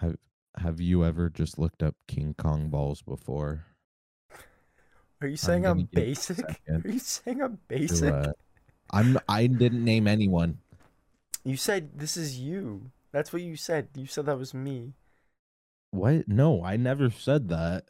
[0.00, 0.16] Have
[0.56, 3.66] have you ever just looked up King Kong balls before?
[5.20, 6.38] Are you saying I'm, a basic?
[6.68, 8.14] Are you saying I'm to, basic?
[8.14, 8.32] uh,
[8.92, 10.58] I'm I didn't name anyone.
[11.44, 12.90] You said this is you.
[13.12, 13.88] That's what you said.
[13.94, 14.94] You said that was me.
[15.90, 16.26] What?
[16.26, 17.84] No, I never said that.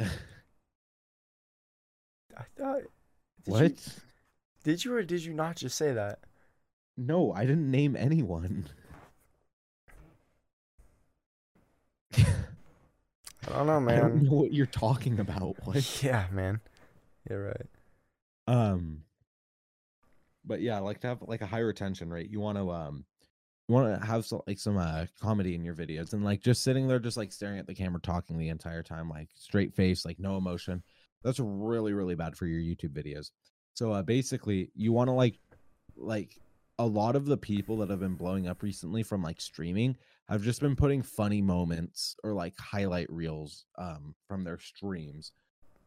[2.36, 2.82] I thought.
[3.44, 3.62] Did what?
[3.62, 3.76] You,
[4.64, 6.18] did you or did you not just say that?
[6.96, 8.66] No, I didn't name anyone.
[12.16, 12.22] I
[13.48, 13.98] don't know, man.
[13.98, 15.56] I don't know what you're talking about.
[15.64, 16.02] What?
[16.02, 16.60] Yeah, man.
[17.28, 17.66] You're right.
[18.46, 19.04] Um
[20.44, 22.30] but yeah, like to have like a high retention rate.
[22.30, 23.04] You want to um
[23.68, 26.62] you want to have some, like some uh comedy in your videos and like just
[26.62, 30.04] sitting there just like staring at the camera talking the entire time like straight face
[30.04, 30.82] like no emotion.
[31.22, 33.30] That's really really bad for your YouTube videos.
[33.74, 35.38] So uh basically you want to like
[35.96, 36.38] like
[36.78, 39.96] a lot of the people that have been blowing up recently from like streaming
[40.28, 45.32] have just been putting funny moments or like highlight reels um from their streams.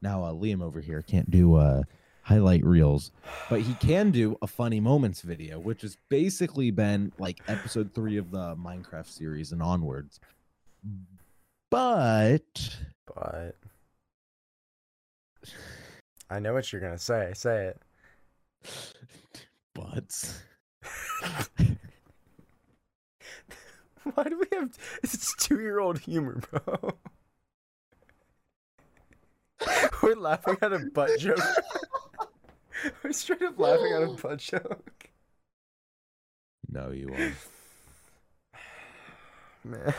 [0.01, 1.83] Now uh Liam over here can't do uh
[2.27, 3.11] highlight reels,
[3.49, 8.17] but he can do a funny moments video, which has basically been like episode 3
[8.17, 10.19] of the Minecraft series and onwards.
[11.71, 12.75] But
[13.15, 13.55] But
[16.29, 17.31] I know what you're gonna say.
[17.33, 17.81] Say it.
[19.73, 20.11] but
[24.13, 24.77] Why do we have?
[25.03, 26.97] It's two-year-old humor, bro.
[30.03, 31.39] We're laughing at a butt joke.
[33.03, 35.09] We're straight up laughing at a butt joke.
[36.69, 37.33] no, you won't.
[39.63, 39.93] Man.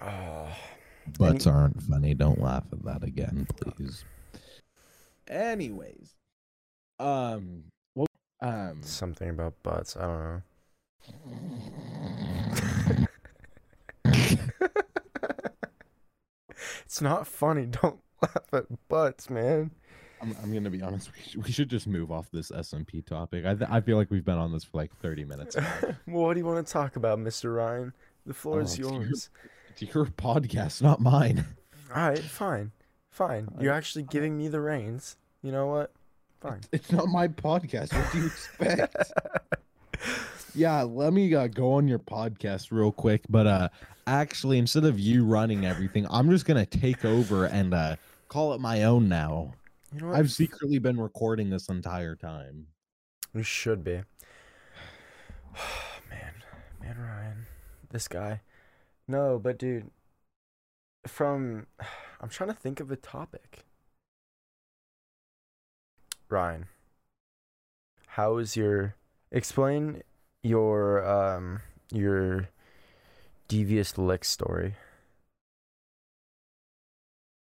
[0.00, 0.48] Oh.
[1.18, 2.14] Butts aren't funny.
[2.14, 4.04] Don't laugh at that again, please.
[5.28, 6.14] Anyways,
[6.98, 8.06] um, well,
[8.40, 9.96] um, Something about butts.
[9.96, 10.42] I don't know.
[16.94, 17.66] It's not funny.
[17.82, 19.72] Don't laugh at butts, man.
[20.22, 21.10] I'm, I'm gonna be honest.
[21.12, 23.44] We should, we should just move off this SMP topic.
[23.44, 25.56] I th- I feel like we've been on this for like 30 minutes.
[25.56, 25.66] well,
[26.04, 27.52] what do you want to talk about, Mr.
[27.56, 27.92] Ryan?
[28.26, 29.00] The floor is Oh, dear.
[29.06, 29.28] yours.
[29.70, 31.44] It's your podcast, not mine.
[31.92, 32.70] All right, fine.
[33.10, 33.48] Fine.
[33.60, 35.16] You're actually giving me the reins.
[35.42, 35.92] You know what?
[36.40, 36.60] Fine.
[36.70, 37.92] It's not my podcast.
[37.92, 38.26] What do you
[38.66, 39.10] expect?
[40.54, 43.22] Yeah, let me uh, go on your podcast real quick.
[43.28, 43.68] But uh,
[44.06, 47.96] actually, instead of you running everything, I'm just gonna take over and uh,
[48.28, 49.54] call it my own now.
[49.92, 50.16] You know what?
[50.16, 52.68] I've secretly been recording this entire time.
[53.32, 53.92] We should be.
[56.10, 56.34] man,
[56.80, 57.46] man, Ryan,
[57.90, 58.40] this guy.
[59.06, 59.90] No, but dude,
[61.06, 61.66] from
[62.20, 63.64] I'm trying to think of a topic.
[66.28, 66.66] Ryan,
[68.08, 68.94] how is your?
[69.30, 70.02] Explain
[70.44, 72.48] your um your
[73.48, 74.76] devious lick story.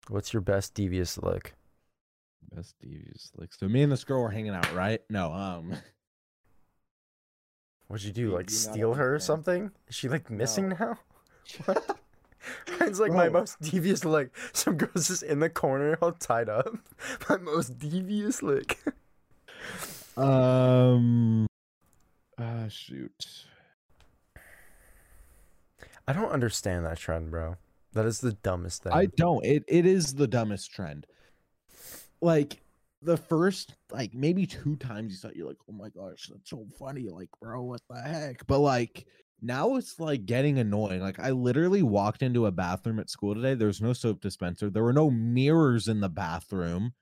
[0.09, 1.55] What's your best devious lick?
[2.55, 3.53] Best devious lick.
[3.53, 3.68] so.
[3.68, 5.01] Me and this girl were hanging out, right?
[5.11, 5.74] No, um,
[7.88, 8.20] What'd you do?
[8.22, 9.70] You Like not steal her or something?
[9.88, 10.77] Is she like missing No.
[10.81, 10.98] now?
[11.64, 11.98] What?
[12.81, 14.31] Ryan's like my most devious lick.
[14.53, 16.68] Some girl's just in the corner all tied up.
[17.29, 18.79] My most devious lick.
[20.16, 21.48] um,
[22.38, 23.44] ah, shoot.
[26.07, 27.57] I don't understand that trend, bro.
[27.92, 28.92] That is the dumbest thing.
[28.92, 29.44] I don't.
[29.44, 31.07] It it is the dumbest trend.
[32.20, 32.62] Like
[33.03, 36.51] the first like maybe two times you saw it, you're like, oh my gosh, that's
[36.51, 37.09] so funny.
[37.09, 38.46] Like, bro, what the heck?
[38.46, 39.07] But like
[39.40, 41.01] now it's like getting annoying.
[41.01, 43.55] Like I literally walked into a bathroom at school today.
[43.55, 44.70] There was no soap dispenser.
[44.70, 46.92] There were no mirrors in the bathroom.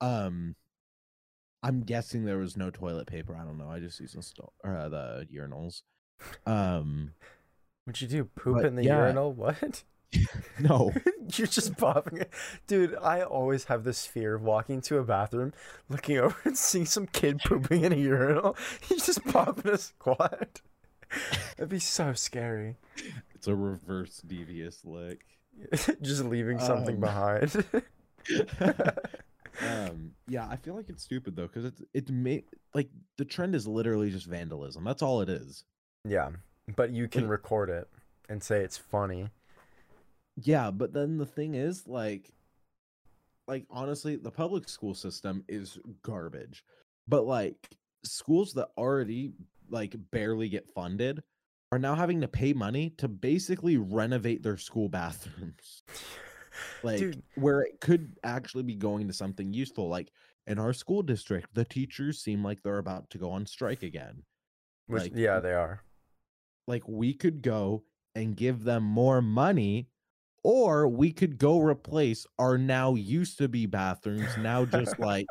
[0.00, 0.56] Um
[1.62, 3.36] I'm guessing there was no toilet paper.
[3.36, 3.68] I don't know.
[3.70, 5.82] I just used the sto- or, uh, the urinals.
[6.46, 7.12] Um
[7.84, 8.24] What'd you do?
[8.24, 8.98] Poop But, in the yeah.
[8.98, 9.32] urinal?
[9.32, 9.82] What?
[10.60, 10.92] no.
[11.34, 12.30] You're just popping it.
[12.66, 15.52] Dude, I always have this fear of walking to a bathroom,
[15.88, 18.56] looking over and seeing some kid pooping in a urinal.
[18.80, 20.60] He's just popping a squat.
[21.56, 22.76] That'd be so scary.
[23.34, 25.20] It's a reverse devious lick.
[26.02, 27.64] just leaving something Um, behind.
[29.68, 32.44] Um yeah i feel like it's stupid though because it's it's made
[32.74, 32.88] like
[33.18, 35.64] the trend is literally just vandalism that's all it is
[36.04, 36.30] yeah,
[36.76, 37.86] but you can Like- record it
[38.28, 39.28] and say it's funny.
[40.42, 42.30] yeah but then the thing is like
[43.48, 46.64] like honestly the public school system is garbage
[47.08, 47.56] but like
[48.04, 49.32] schools that already
[49.68, 51.22] like barely get funded
[51.72, 55.82] are now having to pay money to basically renovate their school bathrooms
[56.82, 57.22] like Dude.
[57.36, 60.10] where it could actually be going to something useful like
[60.46, 64.22] in our school district the teachers seem like they're about to go on strike again
[64.86, 65.82] Which, Like, yeah, they are.
[66.66, 67.84] like we could go
[68.14, 69.88] and give them more money
[70.42, 75.26] or we could go replace our now used to be bathrooms now just like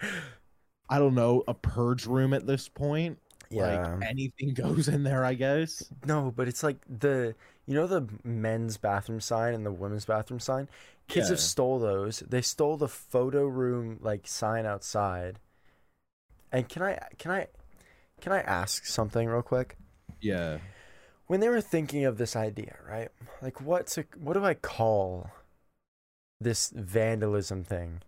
[0.90, 3.18] i don't know a purge room at this point
[3.50, 3.96] Yeah.
[3.98, 7.34] like anything goes in there i guess No, but it's like the
[7.66, 10.68] you know the men's bathroom sign and the women's bathroom sign.
[11.08, 12.20] Kids have stole those.
[12.20, 15.38] They stole the photo room like sign outside.
[16.52, 17.48] And can I can I
[18.20, 19.76] can I ask something real quick?
[20.20, 20.58] yeah
[21.26, 23.10] When they were thinking of this idea, right?
[23.42, 25.30] Like what's a, what do I call
[26.40, 28.02] this vandalism thing?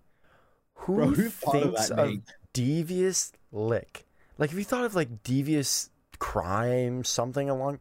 [0.75, 2.19] Who, Bro, who of thinks that of
[2.53, 4.06] devious lick?
[4.39, 7.81] Like if you thought of like devious crime, something along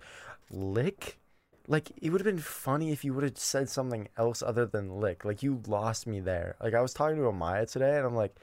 [0.50, 1.20] lick,
[1.68, 5.00] like it would have been funny if you would have said something else other than
[5.00, 5.26] lick.
[5.26, 6.56] Like you lost me there.
[6.62, 8.36] Like I was talking to Amaya today, and I'm like,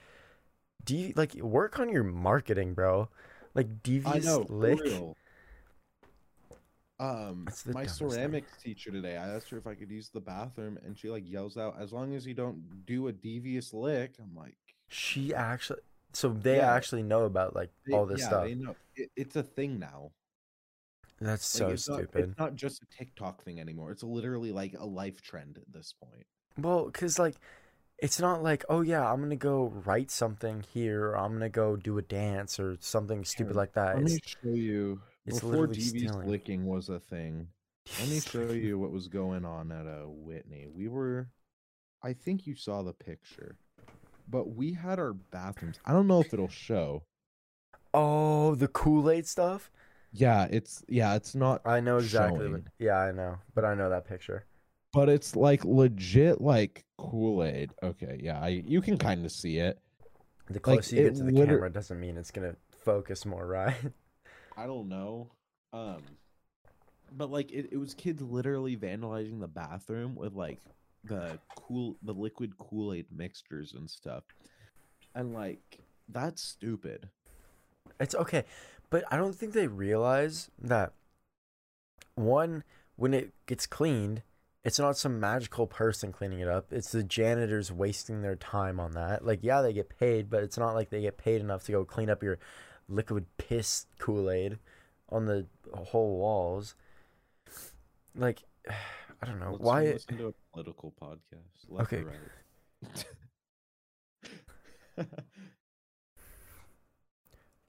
[0.85, 3.09] do you like work on your marketing, bro?
[3.55, 4.81] Like i devious know lick.
[4.83, 5.17] real.
[7.01, 8.11] um my dumbest thing.
[8.11, 11.25] ceramics teacher today i asked her if i could use the bathroom and she like
[11.29, 14.57] yells out as long as you don't do a devious lick i'm like
[14.89, 15.81] She actually,
[16.13, 16.73] so they Yeah.
[16.75, 18.45] actually know about like they- all this yeah, stuff.
[18.45, 20.13] they know it, it's a thing now
[21.21, 22.29] That's Like, so it's not- stupid.
[22.31, 23.93] it's not just a TikTok thing anymore.
[23.93, 26.27] It's literally like a life trend at this point.
[26.59, 27.37] Well, cause like,
[27.99, 31.77] it's not like, oh yeah, I'm gonna go write something here, or I'm gonna go
[31.77, 33.95] do a dance or something stupid like that.
[33.95, 35.01] Let me It's, show you.
[35.25, 36.29] it's Before stealing.
[36.29, 37.47] licking was a thing,
[38.01, 40.67] let me show you what was going on at uh, Whitney.
[40.67, 41.31] We were,
[42.03, 43.57] I think you saw the picture,
[44.29, 45.79] but we had our bathrooms.
[45.85, 47.05] I don't know if it'll show.
[47.95, 49.71] Oh, the Kool Aid stuff.
[50.13, 52.41] Yeah, it's yeah, it's not, I know exactly.
[52.49, 52.67] What, Showing.
[52.79, 54.45] yeah, I know, but I know that picture.
[54.93, 57.73] but it's like legit like Kool Aid.
[57.83, 59.79] Okay, yeah, I you can kind of see it.
[60.51, 63.75] The closer you get to the liter- camera doesn't mean it's gonna focus more, right?
[64.57, 65.31] I don't know.
[65.73, 66.03] Um
[67.11, 70.59] but like it, it was kids literally vandalizing the bathroom with like
[71.05, 74.25] the cool the liquid Kool-Aid mixtures and stuff.
[75.15, 75.79] And like
[76.09, 77.09] that's stupid.
[78.01, 78.45] It's okay,
[78.91, 80.93] but I don't think they realize that
[82.15, 82.65] one,
[82.97, 84.23] when it gets cleaned,
[84.65, 86.73] it's not some magical person cleaning it up.
[86.73, 89.25] It's the janitors wasting their time on that.
[89.25, 91.85] Like, yeah, they get paid, but it's not like they get paid enough to go
[91.85, 92.39] clean up your
[92.89, 94.59] liquid piss Kool Aid
[95.09, 96.77] on the whole walls.
[98.15, 98.43] Like,
[99.23, 99.85] I don't know Let's why.
[99.85, 101.69] listen to a political podcast.
[101.69, 102.03] Left Okay.
[102.03, 103.07] or right?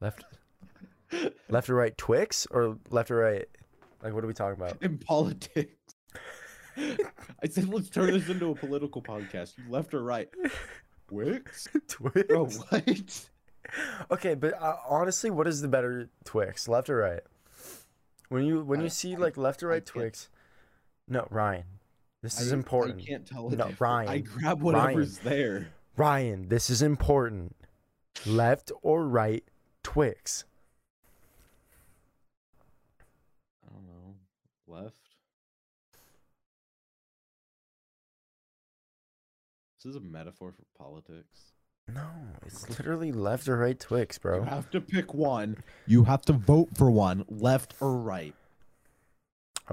[0.02, 0.24] Left,
[1.50, 3.46] left or right Twix or left or right?
[4.04, 4.82] Like, what are we talking about?
[4.84, 5.76] In politics.
[6.76, 9.54] I said let's turn this into a political podcast.
[9.58, 10.28] You left or right?
[11.10, 11.68] Wix?
[11.88, 12.28] Twix.
[12.28, 13.28] Bro, what?
[14.12, 17.22] Okay, but uh, honestly, what is the better Twix, left or right?
[18.30, 20.30] When you when I- you see I- like left or right can't- Twix,
[21.08, 21.66] no, Ryan,
[22.22, 23.02] this is important.
[23.02, 23.50] I can't tell.
[23.50, 24.10] the No, Ryan.
[24.10, 25.68] I Ryan, grab whatever's there.
[25.98, 27.56] Ryan, this is important.
[28.26, 29.44] Left or right
[29.84, 30.46] Twix?
[33.68, 34.16] I don't know.
[34.68, 34.96] Left.
[39.84, 41.52] This is a metaphor for politics.
[41.94, 42.08] No,
[42.46, 44.40] it's literally left or right Twix, bro.
[44.40, 45.58] You have to pick one.
[45.86, 48.34] You have to vote for one, left or right.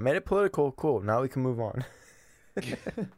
[0.01, 0.71] I made it political.
[0.71, 1.01] Cool.
[1.01, 1.85] Now we can move on.
[2.59, 3.11] Can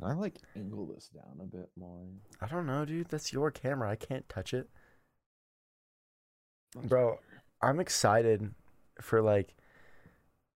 [0.00, 2.06] I like angle this down a bit more?
[2.40, 3.08] I don't know, dude.
[3.08, 3.90] That's your camera.
[3.90, 4.68] I can't touch it.
[6.76, 7.20] That's Bro, better.
[7.62, 8.54] I'm excited
[9.00, 9.56] for like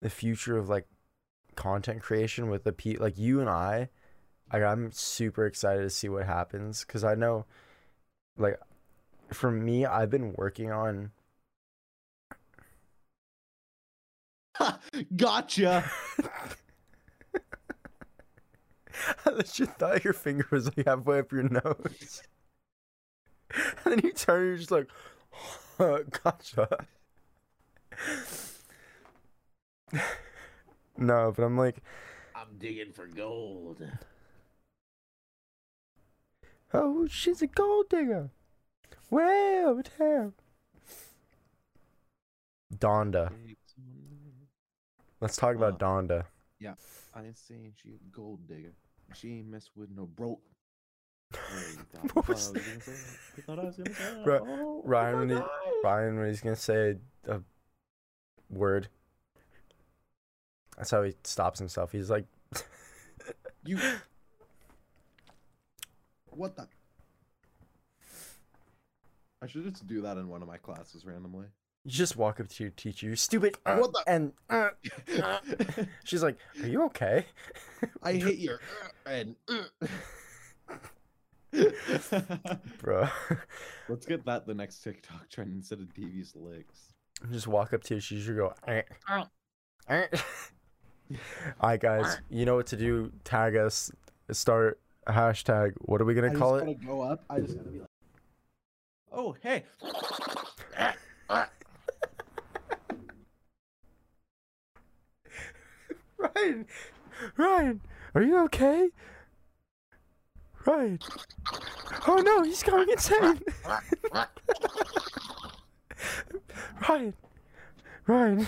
[0.02, 0.88] the future of like
[1.56, 3.88] content creation with the pe like you and I.
[4.52, 7.46] Like I'm super excited to see what happens because I know,
[8.36, 8.60] like,
[9.32, 11.12] for me, I've been working on.
[15.16, 15.90] gotcha.
[19.26, 22.22] I legit thought your finger was like halfway up your nose,
[23.55, 24.88] and then you turn, and you're just like,
[26.22, 26.86] gotcha.
[30.96, 31.82] no, but I'm like,
[32.34, 33.82] I'm digging for gold.
[36.72, 38.30] Oh, she's a gold digger.
[39.11, 40.32] Way over there.
[42.76, 43.30] Donda.
[45.24, 46.26] Let's talk about Uh, Donda.
[46.58, 46.74] Yeah,
[47.14, 48.74] I ain't saying she a gold digger.
[49.14, 50.42] She ain't mess with no broke.
[52.12, 52.54] What was
[54.26, 55.42] Ri- Oh, Ryan, when
[55.82, 57.40] Ryan, when he's gonna say a
[58.50, 58.88] word,
[60.76, 61.90] that's how he stops himself.
[61.90, 62.26] He's like,
[63.64, 63.78] You.
[66.26, 66.68] What the?
[69.40, 71.46] I should just do that in one of my classes randomly.
[71.85, 73.07] You just walk up to your teacher.
[73.07, 73.59] You're stupid.
[73.66, 74.70] uh, What the- And uh,
[75.22, 75.39] uh."
[76.05, 77.26] she's like, "Are you okay?"
[78.03, 78.59] I hate your
[79.07, 79.37] and.
[82.80, 83.09] Bro.
[83.89, 86.93] Let's get that the next TikTok trend instead of devious licks.
[87.30, 88.35] just walk up to your teacher.
[88.35, 88.55] Go.
[88.66, 88.82] "Eh,
[89.89, 90.07] eh."
[91.61, 92.16] All right, guys.
[92.30, 93.12] You know what to do.
[93.24, 93.93] Tag us.
[94.30, 95.74] Start a hashtag.
[95.82, 96.85] What are we gonna call it?
[96.85, 97.22] go up.
[97.28, 97.89] I just gotta be like,
[99.12, 99.64] oh hey.
[106.24, 106.66] Ryan,
[107.36, 107.80] Ryan,
[108.14, 108.88] are you okay?
[110.66, 110.98] Ryan.
[112.06, 113.40] Oh no, he's going insane.
[116.88, 117.14] Ryan,
[118.06, 118.46] Ryan.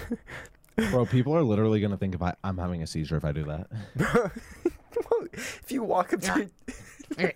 [0.91, 3.45] Bro, people are literally gonna think if I, I'm having a seizure if I do
[3.45, 3.69] that.
[3.97, 4.31] Bro,
[5.33, 6.51] if you walk up to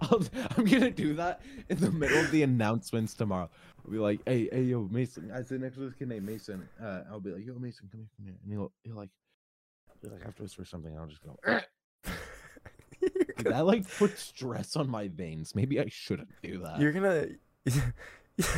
[0.00, 0.22] I'll,
[0.56, 3.50] I'm gonna do that in the middle of the announcements tomorrow.
[3.86, 6.68] I'll be like, "Hey, hey, yo, Mason." I sit next to this kid named Mason.
[6.82, 9.10] Uh, I'll be like, "Yo, Mason, come here, come here," and he'll he'll like,
[10.02, 10.96] he'll like have to whisper something.
[10.98, 11.38] I'll just go.
[13.00, 15.54] Dude, that like puts stress on my veins.
[15.54, 16.80] Maybe I shouldn't do that.
[16.80, 17.26] you're gonna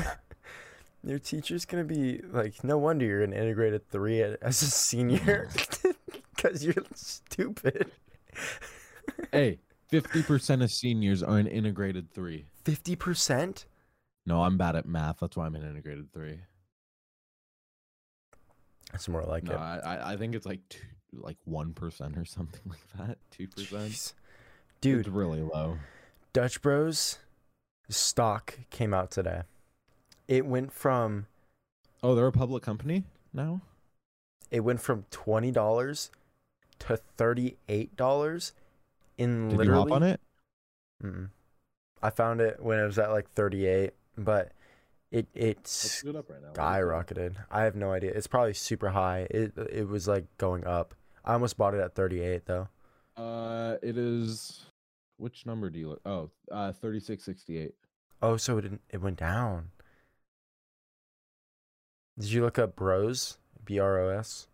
[1.05, 5.51] your teacher's gonna be like no wonder you're in integrated three as a senior
[6.37, 7.91] because you're stupid
[9.33, 9.59] hey,
[9.89, 12.47] fifty percent of seniors are an integrated three.
[12.65, 13.65] 50%
[14.29, 15.17] No, I'm bad at math.
[15.21, 16.41] That's why I'm in integrated three.
[18.93, 20.81] that's more like No, it I I- think it's like two,
[21.13, 23.19] like one percent or something like that.
[23.31, 24.13] Two percent.
[24.81, 25.79] Dude it's really low.
[26.33, 27.19] dutch bros
[27.89, 29.43] stock came out today
[30.29, 31.27] it went from
[32.03, 33.03] Oh, they're a public company
[33.33, 33.61] now.
[34.53, 36.11] it went from $20
[36.81, 38.53] to $38
[39.17, 40.21] in Did you hop on it?
[41.03, 41.31] Mm-mm.
[42.01, 44.53] I found it when it was at like 38, but
[45.11, 46.53] it it's it up right now.
[46.53, 47.37] skyrocketed.
[47.51, 48.13] I have no idea.
[48.13, 49.27] It's probably super high.
[49.31, 50.95] It it was like going up.
[51.25, 52.69] I almost bought it at 38 though.
[53.17, 54.67] Uh, it is.
[55.17, 56.01] Which number do you look?
[56.07, 57.75] Oh, uh, thirty-six sixty-eight.
[58.23, 59.71] Oh, so it didn't, it went down.
[62.19, 63.39] Did you look up Bros?
[63.65, 64.47] B R O S.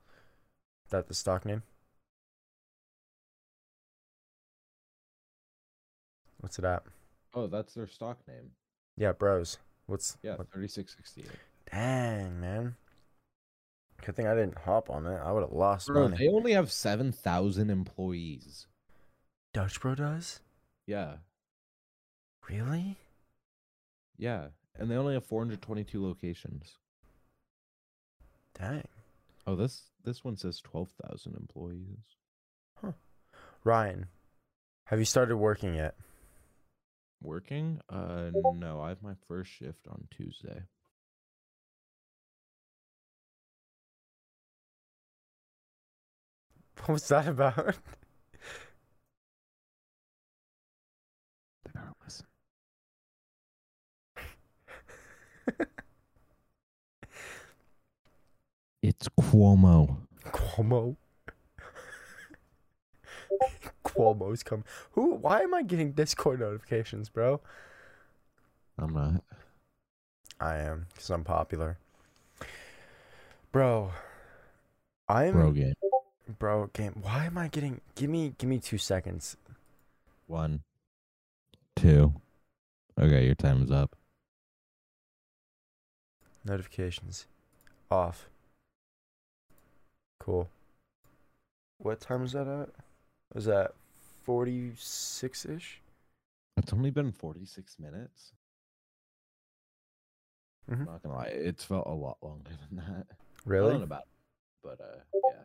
[0.90, 1.62] That the stock name?
[6.40, 6.82] What's it at?
[7.34, 8.50] Oh, that's their stock name.
[8.96, 9.58] Yeah, Bros.
[9.86, 11.30] What's Yeah, what- thirty-six sixty-eight.
[11.70, 12.76] Dang, man.
[14.02, 15.16] Good thing I didn't hop on it.
[15.16, 16.16] I would have lost Bro, money.
[16.18, 18.66] they only have seven thousand employees.
[19.52, 20.40] Dutch Bro does?
[20.86, 21.16] Yeah,
[22.48, 22.98] Really?
[24.18, 26.76] yeah, and they only have four hundred twenty-two locations.
[28.58, 28.86] Dang.
[29.46, 31.98] Oh, this this one says twelve thousand employees.
[32.80, 32.92] Huh.
[33.64, 34.06] Ryan,
[34.86, 35.96] have you started working yet?
[37.24, 37.80] Working?
[37.88, 40.62] Uh, no, I have my first shift on Tuesday.
[46.86, 47.76] What was that about?
[51.64, 52.26] They better listen.
[58.82, 59.96] It's Cuomo.
[60.26, 60.96] Cuomo.
[63.96, 64.64] Cuomo's come.
[64.92, 65.14] Who?
[65.14, 67.40] Why am I getting Discord notifications, bro?
[68.78, 69.22] I'm not.
[70.40, 71.78] I am, because I'm popular.
[73.52, 73.92] Bro,
[75.08, 75.74] I'm Bro game.
[76.38, 76.98] bro game.
[77.00, 77.80] Why am I getting?
[77.94, 79.36] Give me, give me two seconds.
[80.26, 80.62] One,
[81.76, 82.14] two.
[83.00, 83.94] Okay, your time is up.
[86.44, 87.26] Notifications
[87.90, 88.28] off.
[90.18, 90.48] Cool.
[91.78, 92.70] What time is that at?
[93.34, 93.74] Was that
[94.24, 95.80] forty six ish?
[96.56, 98.32] It's only been 46 minutes.
[100.70, 100.86] Mhm.
[100.86, 103.06] Not gonna lie, it's felt a lot longer than that.
[103.10, 103.14] I
[103.44, 103.70] Really?
[103.72, 104.04] don't know about,
[104.62, 105.00] but uh,
[105.30, 105.44] yeah.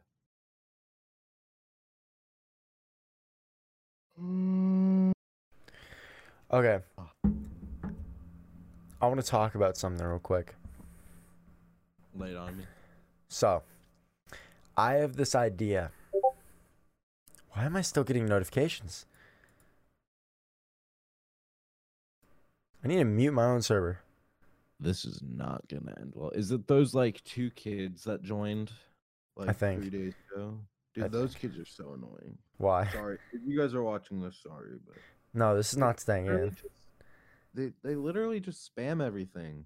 [6.51, 6.79] Okay.
[6.97, 7.11] Ah.
[9.01, 10.55] I want to talk about something real quick.
[12.15, 12.65] Lay it on me.
[13.29, 13.61] So,
[14.75, 15.91] I have this idea.
[17.59, 19.05] Why am I still getting notifications?
[22.81, 23.99] I need to mute my own server.
[24.79, 26.29] This is not gonna end well.
[26.29, 28.71] Is it those like two kids that joined
[29.35, 29.81] like I think.
[29.81, 30.57] three days ago?
[30.95, 32.37] Dude, I those kids are so annoying.
[32.59, 32.87] Why?
[32.93, 34.95] Sorry, if you guys are watching this, sorry, but
[35.33, 36.51] No, this is not staying in.
[36.51, 36.63] just-
[37.53, 39.65] they they literally just spam everything.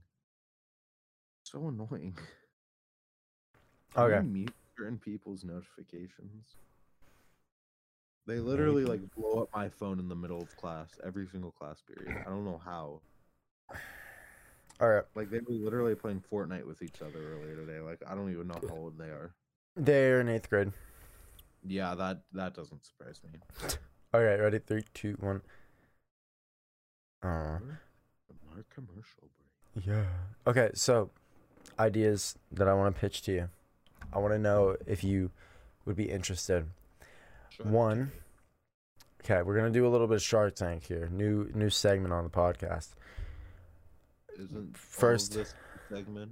[1.44, 2.18] So annoying.
[3.96, 4.26] Okay.
[4.26, 6.56] mute certain people's notifications.
[8.26, 11.82] They literally like blow up my phone in the middle of class every single class
[11.82, 12.24] period.
[12.26, 13.02] I don't know how.
[14.80, 15.04] All right.
[15.16, 17.80] Like they were literally playing Fortnite with each other earlier today.
[17.80, 19.34] Like I don't even know how old they are.
[19.76, 20.72] They're in eighth grade.
[21.66, 23.40] Yeah, that that doesn't surprise me.
[24.14, 24.40] All right.
[24.40, 24.60] Ready?
[24.60, 25.42] Three, two, one.
[27.24, 29.30] Uh, Our commercial
[29.74, 29.86] break.
[29.88, 30.06] yeah.
[30.46, 30.70] Okay.
[30.76, 31.10] So,
[31.80, 33.50] ideas that I want to pitch to you.
[34.12, 35.32] I want to know if you
[35.86, 36.68] would be interested.
[37.62, 38.12] One.
[39.24, 41.08] Okay, we're gonna do a little bit of Shark Tank here.
[41.12, 42.90] New new segment on the podcast.
[44.38, 45.56] Isn't First- all of this
[45.90, 46.32] segment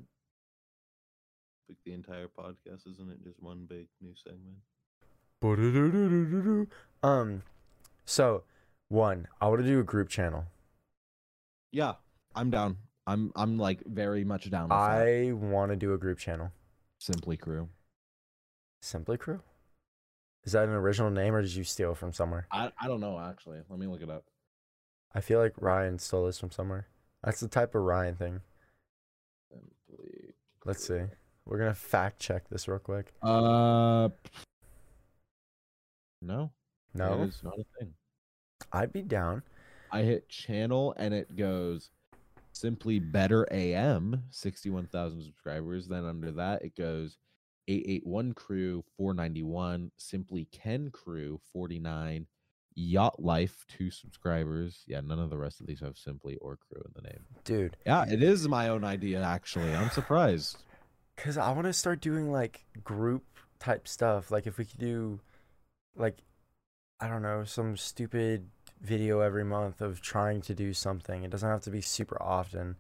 [1.70, 2.88] like the entire podcast?
[2.88, 4.58] Isn't it just one big new segment?
[7.04, 7.44] Um,
[8.06, 8.44] so
[8.90, 10.46] one, I want to do a group channel.
[11.72, 11.94] Yeah,
[12.36, 12.78] I'm down.
[13.08, 14.72] I'm I'm like very much down.
[14.72, 16.52] I want to do a group channel.
[17.00, 17.70] Simply Crew.
[18.82, 19.42] Simply Crew.
[20.44, 22.48] Is that an original name or did you steal it from somewhere?
[22.52, 23.60] I I don't know actually.
[23.70, 24.26] Let me look it up.
[25.14, 26.88] I feel like Ryan stole this from somewhere.
[27.24, 28.42] That's the type of Ryan thing.
[29.52, 30.34] Simply.
[30.66, 31.02] Let's see.
[31.46, 33.14] We're gonna fact check this real quick.
[33.22, 34.10] Uh.
[36.22, 36.52] No.
[36.94, 37.94] No, It is not a thing.
[38.72, 39.44] I'd be down.
[39.92, 41.92] I hit channel and it goes
[42.54, 45.88] simply better AM, 61,000 subscribers.
[45.88, 47.18] Then under that, it goes
[47.68, 52.28] 881 crew, 491, simply Ken crew, 49,
[52.76, 54.84] yacht life, two subscribers.
[54.88, 57.26] Yeah, none of the rest of these have simply or crew in the name.
[57.44, 59.74] Dude, Yeah, it is my own idea, actually.
[59.74, 60.58] I'm surprised.
[61.18, 63.24] Cause I want to start doing like group
[63.60, 64.32] type stuff.
[64.32, 65.20] Like if we could do,
[65.96, 66.18] like,
[67.00, 68.50] I don't know, some stupid
[68.82, 71.24] video every month of trying to do something.
[71.24, 72.78] It doesn't have to be super often.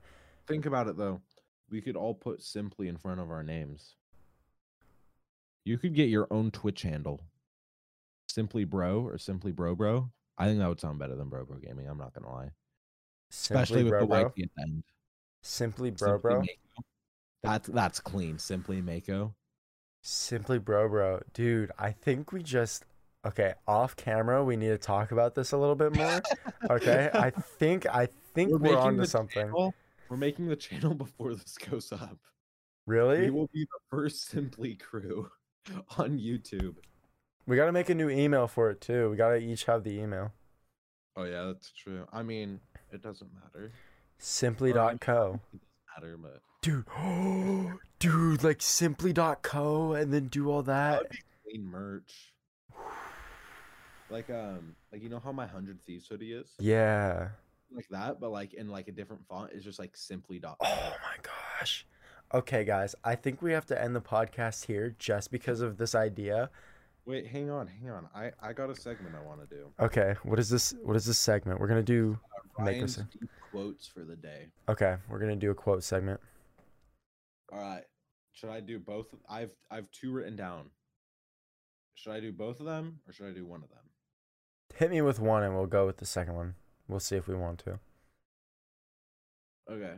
[0.47, 1.21] Think about it though.
[1.69, 3.95] We could all put simply in front of our names.
[5.63, 7.21] You could get your own Twitch handle.
[8.27, 10.09] Simply bro or simply bro bro.
[10.37, 11.87] I think that would sound better than bro bro gaming.
[11.87, 12.51] I'm not gonna lie.
[13.31, 14.19] Especially Simply with bro the bro.
[14.19, 14.83] YT at the end.
[15.43, 16.39] Simply bro Simply bro.
[16.39, 16.85] Mako.
[17.43, 18.39] That's that's clean.
[18.39, 19.35] Simply Mako.
[20.03, 21.19] Simply bro bro.
[21.33, 22.85] Dude, I think we just
[23.25, 24.43] okay off camera.
[24.43, 26.21] We need to talk about this a little bit more.
[26.69, 29.43] Okay, I think I think we're, making on to something.
[29.43, 29.75] channel-
[30.09, 32.17] We're making the channel before this goes up.
[32.87, 33.21] Really?
[33.25, 35.29] We will be the first Simply crew
[35.97, 36.75] on YouTube.
[37.47, 39.09] We gotta make a new email for it too.
[39.09, 40.31] We gotta each have the email.
[41.15, 42.05] Oh yeah, that's true.
[42.13, 42.59] I mean,
[42.91, 43.71] it doesn't matter.
[44.19, 44.89] Simply.co.
[44.91, 45.39] It doesn't
[45.95, 46.85] matter, but Dude,
[47.99, 51.09] dude, like simply.co and then do all that.
[51.09, 52.33] That clean merch.
[54.09, 57.29] Like um, like you know how my hundred thieves hoodie is, Yeah.
[57.73, 59.51] like that, but like in like a different font.
[59.55, 60.57] It's just like simply dot.
[60.61, 61.15] Oh my
[61.59, 61.85] gosh.
[62.33, 65.95] Okay, guys, I think we have to end the podcast here just because of this
[65.95, 66.49] idea.
[67.05, 68.07] Wait, hang on, hang on.
[68.15, 69.65] I I got a segment I want to do.
[69.79, 70.73] Okay, what is this?
[70.81, 71.59] What is this segment?
[71.59, 72.17] We're gonna do.
[72.57, 73.05] Uh, make Ryan's us
[73.51, 74.47] quotes for the day.
[74.69, 76.21] Okay, we're gonna do a quote segment.
[77.51, 77.83] All right.
[78.33, 79.13] Should I do both?
[79.29, 80.69] I've I've two written down.
[81.95, 83.79] Should I do both of them or should I do one of them?
[84.75, 86.55] Hit me with one, and we'll go with the second one.
[86.87, 87.79] We'll see if we want to.
[89.69, 89.95] Okay.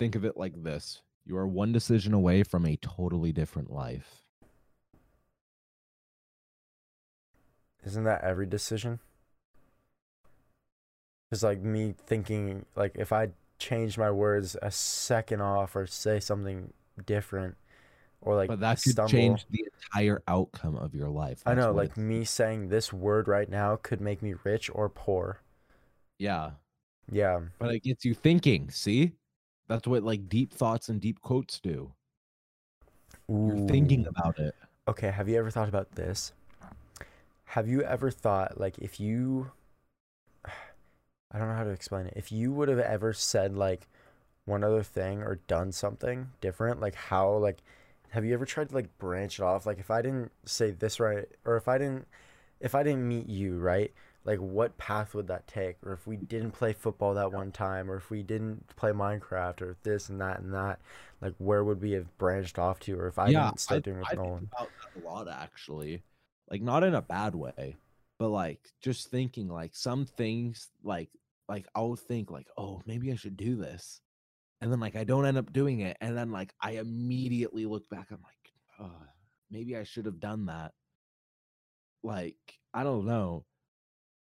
[0.00, 1.02] Think of it like this.
[1.26, 4.24] You are one decision away from a totally different life.
[7.84, 9.00] Isn't that every decision?
[11.30, 16.18] It's like me thinking, like if I change my words a second off or say
[16.18, 16.72] something
[17.04, 17.56] different,
[18.22, 19.10] or like but that could stumble.
[19.10, 21.42] change the entire outcome of your life.
[21.44, 25.42] I know, like me saying this word right now could make me rich or poor.
[26.18, 26.52] Yeah,
[27.10, 28.70] Yeah, but it gets you thinking.
[28.70, 29.12] See,
[29.70, 31.92] that's what like deep thoughts and deep quotes do.
[33.28, 34.52] You're thinking about it.
[34.88, 36.32] Okay, have you ever thought about this?
[37.44, 39.52] Have you ever thought like if you
[40.44, 42.14] I don't know how to explain it.
[42.16, 43.86] If you would have ever said like
[44.44, 47.62] one other thing or done something different, like how like
[48.10, 49.66] have you ever tried to like branch it off?
[49.66, 52.08] Like if I didn't say this right or if I didn't
[52.58, 53.92] if I didn't meet you, right?
[54.24, 55.76] Like what path would that take?
[55.84, 59.62] Or if we didn't play football that one time or if we didn't play Minecraft
[59.62, 60.80] or this and that and that,
[61.20, 63.98] like where would we have branched off to or if I yeah, didn't start doing
[63.98, 64.50] with I think Nolan?
[64.52, 66.02] about that a lot actually.
[66.50, 67.76] Like not in a bad way,
[68.18, 71.10] but like just thinking like some things like
[71.48, 74.00] like I'll think like, oh, maybe I should do this.
[74.60, 75.96] And then like I don't end up doing it.
[76.00, 79.02] And then like I immediately look back, I'm like, oh,
[79.50, 80.72] maybe I should have done that.
[82.02, 82.36] Like,
[82.72, 83.44] I don't know.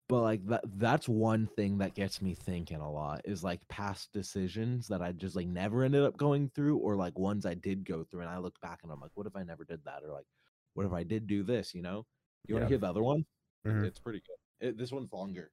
[0.08, 4.10] But like that that's one thing that gets me thinking a lot is like past
[4.12, 7.84] decisions that I just like never ended up going through or like ones I did
[7.84, 10.02] go through and I look back and I'm like, what if I never did that?
[10.02, 10.26] Or like,
[10.72, 12.06] what if I did do this, you know?
[12.46, 12.68] You want Yeah.
[12.68, 13.26] to hear the other one?
[13.66, 13.84] Mhm.
[13.84, 14.66] It's pretty good.
[14.66, 15.52] It, this one's longer.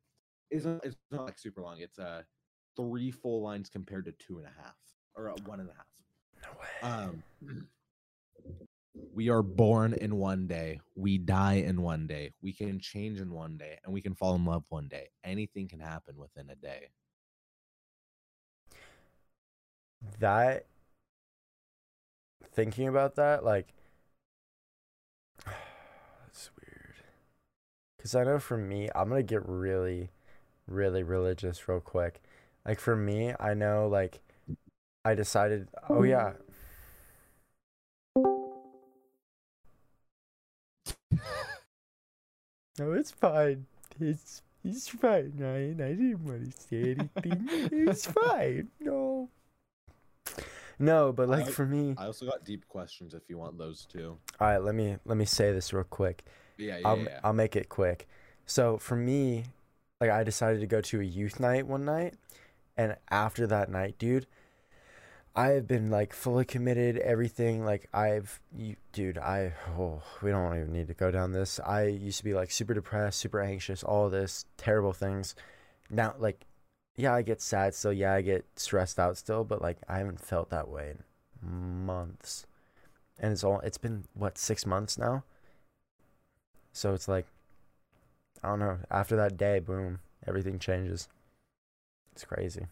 [0.50, 1.80] It's not, it's not like super long.
[1.80, 2.24] It's uh
[2.78, 4.78] three full lines compared to two and a half
[5.16, 5.86] or uh, one and a half.
[6.44, 6.68] No way.
[6.82, 7.24] Um,
[9.14, 10.80] we are born in one day.
[10.96, 12.32] We die in one day.
[12.42, 15.10] We can change in one day, and we can fall in love one day.
[15.24, 16.90] Anything can happen within a day.
[20.20, 20.66] that
[22.54, 23.74] thinking about that like
[25.46, 26.96] that's weird
[27.98, 30.10] because i know for me i'm gonna get really
[30.68, 32.22] really religious real quick
[32.66, 34.22] like for me i know like
[35.04, 36.34] i decided oh yeah
[42.80, 43.66] no it's fine
[44.00, 49.30] it's it's fine ryan i didn't want to say anything it's fine no
[50.78, 53.86] no, but like I- for me, I also got deep questions if you want those
[53.86, 54.18] too.
[54.40, 54.58] all right.
[54.58, 56.26] Let me let me say this real quick.
[56.58, 57.20] Yeah, yeah, I'll yeah.
[57.24, 58.08] I'll make it quick.
[58.46, 59.46] So for me,
[60.02, 62.16] like I decided to go to a youth night one night,
[62.76, 64.28] and after that night, dude,
[65.36, 66.98] I have been like fully committed.
[66.98, 69.18] Everything like I've, you, dude.
[69.18, 71.60] I oh, we don't even need to go down this.
[71.60, 75.36] I used to be like super depressed, super anxious, all this terrible things.
[75.90, 76.46] Now, like,
[76.96, 77.92] yeah, I get sad still.
[77.92, 79.44] Yeah, I get stressed out still.
[79.44, 82.46] But like, I haven't felt that way in months,
[83.20, 83.60] and it's all.
[83.60, 85.24] It's been what six months now.
[86.72, 87.26] So it's like,
[88.42, 88.78] I don't know.
[88.90, 91.10] After that day, boom, everything changes.
[92.14, 92.68] It's crazy.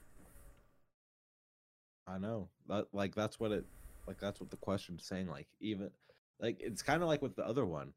[2.14, 3.66] I know that like that's what it
[4.07, 5.89] like that's what the question's saying like even
[6.39, 7.93] like it's kind of like with the other one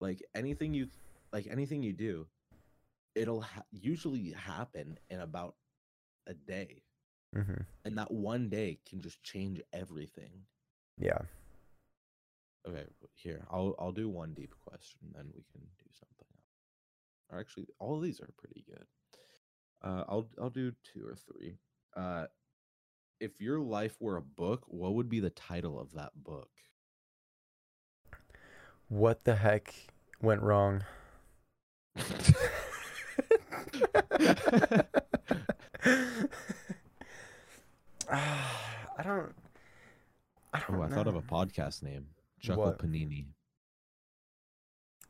[0.00, 0.88] like anything you
[1.32, 2.26] like anything you do
[3.14, 5.54] it'll ha- usually happen in about
[6.26, 6.82] a day.
[7.36, 7.62] Mm-hmm.
[7.84, 10.32] and that one day can just change everything.
[10.98, 11.20] Yeah.
[12.68, 17.30] okay here I'll I'll do one deep question then we can do something else.
[17.30, 18.84] Or actually all of these are pretty good.
[19.84, 21.58] Uh I'll I'll do two or three.
[21.96, 22.26] Uh
[23.20, 26.48] if your life were a book what would be the title of that book
[28.88, 29.72] What the heck
[30.20, 30.82] went wrong?
[38.10, 39.32] I don't.
[40.52, 40.94] I don't Oh, I know.
[40.94, 42.06] thought of a podcast name.
[42.40, 42.78] Chuckle What?
[42.78, 43.26] Panini.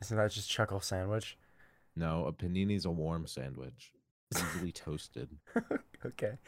[0.02, 1.38] Isn't that just chuckle sandwich?
[1.96, 3.92] No, a panini's a warm sandwich,
[4.34, 5.28] easily toasted.
[6.06, 6.38] okay.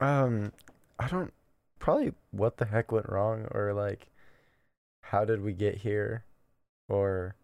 [0.00, 0.52] Um,
[0.98, 1.32] I don't.
[1.78, 4.08] Probably what the heck went wrong, or like,
[5.02, 6.24] how did we get here,
[6.88, 7.36] or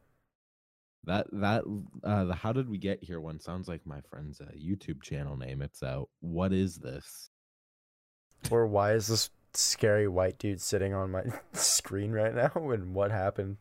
[1.05, 1.65] That that
[2.05, 5.37] uh the how did we get here one sounds like my friend's uh, YouTube channel
[5.37, 5.63] name.
[5.63, 7.31] It's uh what is this?
[8.51, 11.23] or why is this scary white dude sitting on my
[11.53, 12.53] screen right now?
[12.71, 13.57] And what happened?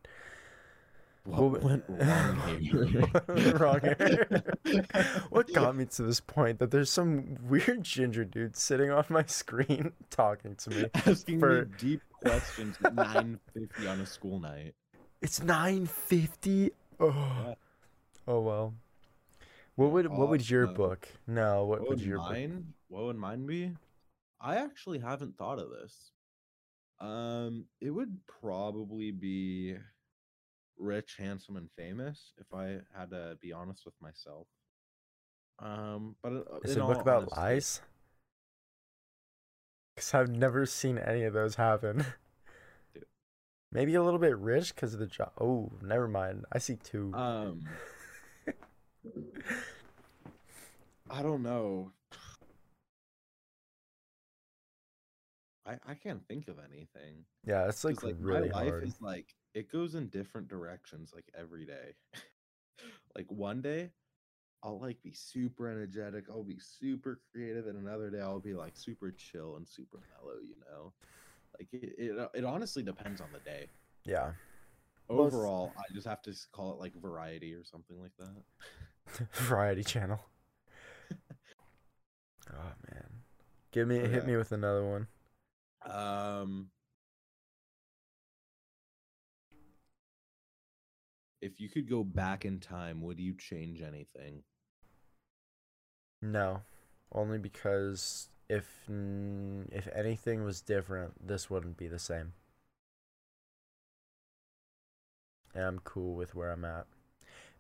[1.26, 2.86] What went wrong here?
[2.86, 4.44] What wrong here?
[5.30, 9.24] what got me to this point that there's some weird ginger dude sitting on my
[9.26, 10.86] screen talking to me?
[10.94, 14.76] Asking for- me deep questions at nine fifty on a school night.
[15.22, 16.72] It's nine fifty.
[17.00, 17.08] Oh,
[17.48, 17.54] Yeah.
[18.28, 18.74] oh well.
[19.76, 21.08] What would what would your book?
[21.28, 22.32] No, what, What would would your book?
[22.32, 22.74] mine?
[22.88, 23.72] What would mine be?
[24.40, 26.12] I actually haven't thought of this.
[27.00, 29.76] Um, it would probably be
[30.78, 32.34] rich, handsome, and famous.
[32.38, 34.48] If I had to be honest with myself.
[35.60, 37.82] Um, but uh, Is it a book about honesty- lies?
[39.96, 42.06] Because I've never seen any of those happen.
[42.94, 43.06] Dude.
[43.72, 45.32] Maybe a little bit rich because of the job.
[45.40, 46.44] Oh, never mind.
[46.52, 47.14] I see two.
[47.14, 47.62] Um,
[51.10, 51.92] I don't know.
[55.66, 57.26] I I can't think of anything.
[57.46, 58.84] yeah, it's like, like really my life hard.
[58.88, 61.96] is like it goes in different directions like every day.
[63.16, 63.92] like one day
[64.64, 68.76] I'll like be super energetic, I'll be super creative, and another day I'll be like
[68.76, 70.94] super chill and super mellow, you know.
[71.58, 73.68] Like it it, uh, it honestly depends on the day.
[74.06, 74.32] Yeah.
[75.08, 79.28] Overall, I just have to call it like variety or something like that.
[79.34, 80.20] Variety channel.
[82.52, 83.06] oh man.
[83.72, 85.08] Give me hit me with another one.
[85.86, 86.70] Um
[91.42, 94.44] If you could go back in time, would you change anything?
[96.22, 96.62] No.
[97.12, 102.34] Only because if if anything was different, this wouldn't be the same.
[105.54, 106.88] And I'm cool with where I'm at.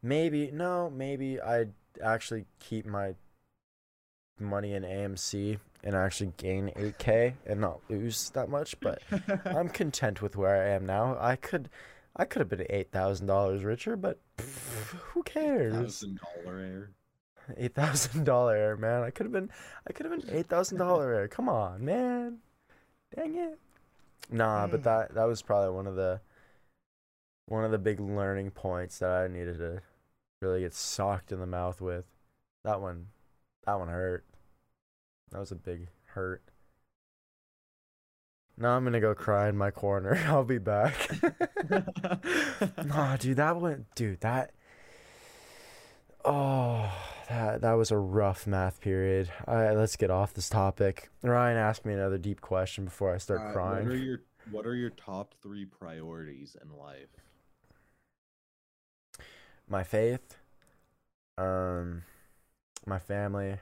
[0.01, 1.73] Maybe no, maybe I'd
[2.03, 3.15] actually keep my
[4.39, 9.01] money in AMC and actually gain 8k and not lose that much, but
[9.45, 11.15] I'm content with where I am now.
[11.19, 11.69] I could
[12.17, 15.73] I could have been $8,000 richer, but pff, who cares?
[15.75, 16.91] Thousand dollar heir.
[17.57, 19.03] eight thousand dollar heir, man.
[19.03, 19.49] I could have been,
[19.87, 21.27] I could have been eight thousand dollar heir.
[21.27, 22.37] Come on, man.
[23.15, 23.59] Dang it.
[24.31, 24.83] Nah, but hmm.
[24.83, 26.21] that that was probably one of the
[27.47, 29.81] one of the big learning points that I needed to
[30.41, 32.05] really get socked in the mouth with.
[32.63, 33.07] That one,
[33.65, 34.25] that one hurt.
[35.31, 36.41] That was a big hurt.
[38.57, 40.15] Now I'm gonna go cry in my corner.
[40.27, 40.95] I'll be back.
[42.85, 44.51] nah, dude, that went, dude, that.
[46.23, 46.89] Oh,
[47.29, 49.29] that that was a rough math period.
[49.47, 51.09] All right, let's get off this topic.
[51.21, 53.85] Ryan asked me another deep question before I start Uh, crying.
[53.87, 54.21] What are your
[54.51, 57.09] What are your top three priorities in life?
[59.67, 60.37] my faith,
[61.39, 62.03] um,
[62.85, 63.57] my family,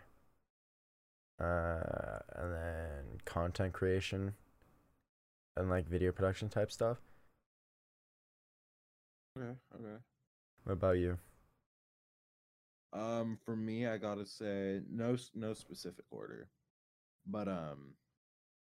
[1.39, 4.33] uh, and then content creation,
[5.57, 6.97] and like video production type stuff.
[9.37, 9.57] Okay.
[9.75, 9.97] Okay.
[10.63, 11.17] What about you?
[12.93, 16.49] Um, for me, I gotta say no, no specific order,
[17.25, 17.95] but um,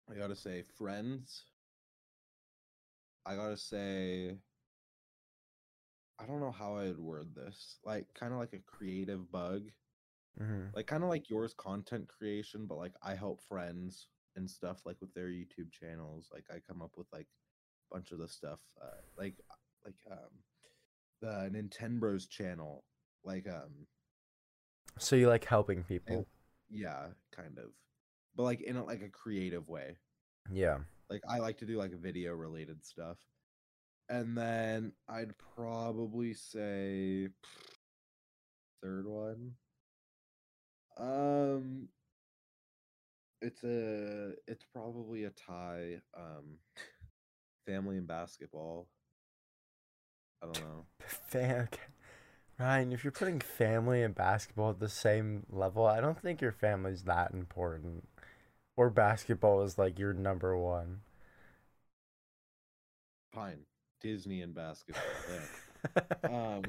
[0.10, 1.44] I gotta say friends.
[3.26, 4.38] I gotta say,
[6.18, 7.80] I don't know how I would word this.
[7.84, 9.64] Like, kind of like a creative bug,
[10.42, 10.76] Mm-hmm.
[10.76, 14.98] like kind of like yours, content creation, but like I help friends and stuff like
[15.00, 16.30] with their YouTube channels.
[16.34, 17.28] Like I come up with like
[17.92, 19.36] a bunch of the stuff, uh, like
[19.86, 20.32] like um,
[21.22, 22.84] the Nintendo's channel,
[23.24, 23.88] like um.
[25.00, 26.28] So you like helping people?
[26.70, 27.72] Yeah, kind of.
[28.36, 29.96] But like in a, like a creative way.
[30.52, 30.80] Yeah.
[31.10, 33.18] Like I like to do like video related stuff.
[34.10, 37.30] And then I'd probably say
[38.82, 39.54] third one.
[40.98, 41.90] Um
[43.42, 46.58] it's a it's probably a tie um
[47.68, 48.88] family and basketball.
[50.42, 50.86] I don't know.
[51.00, 51.70] Fan.
[52.60, 56.54] Ryan, if you're putting family and basketball at the same level, I don't think your
[56.54, 58.08] family's that important.
[58.78, 61.02] Or basketball is like your number one.
[63.34, 63.66] Fine.
[64.02, 65.04] Disney and basketball.
[65.30, 65.42] Yeah.
[66.26, 66.64] Um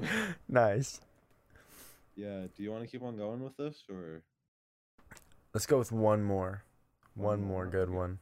[0.47, 1.01] nice.
[2.17, 4.23] Yeah, do you want to keep on going with this or
[5.53, 6.63] Let's go with one more.
[7.13, 8.19] One One more more, good one.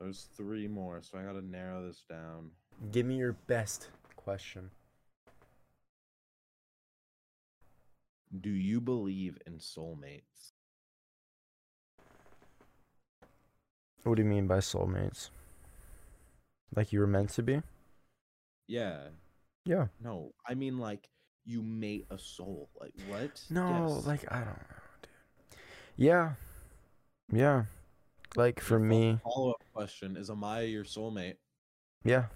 [0.00, 2.50] There's three more, so I gotta narrow this down.
[2.92, 4.70] Give me your best question.
[8.40, 10.52] Do you believe in soulmates?
[14.02, 15.30] What do you mean by soulmates?
[16.74, 17.62] Like you were meant to be?
[18.66, 19.08] Yeah.
[19.64, 19.86] Yeah.
[20.02, 21.08] No, I mean like
[21.44, 22.68] you mate a soul.
[22.80, 23.40] Like what?
[23.50, 24.06] No, Yes.
[24.06, 25.60] like I don't know, dude.
[25.96, 26.32] Yeah.
[27.32, 27.64] Yeah.
[28.36, 31.36] Like for me, Follow up question: Is Amaya your soulmate?
[32.04, 32.26] yeah.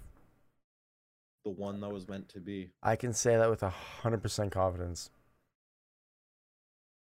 [1.45, 2.71] The one that was meant to be?
[2.83, 5.09] I can say that with a hundred percent confidence.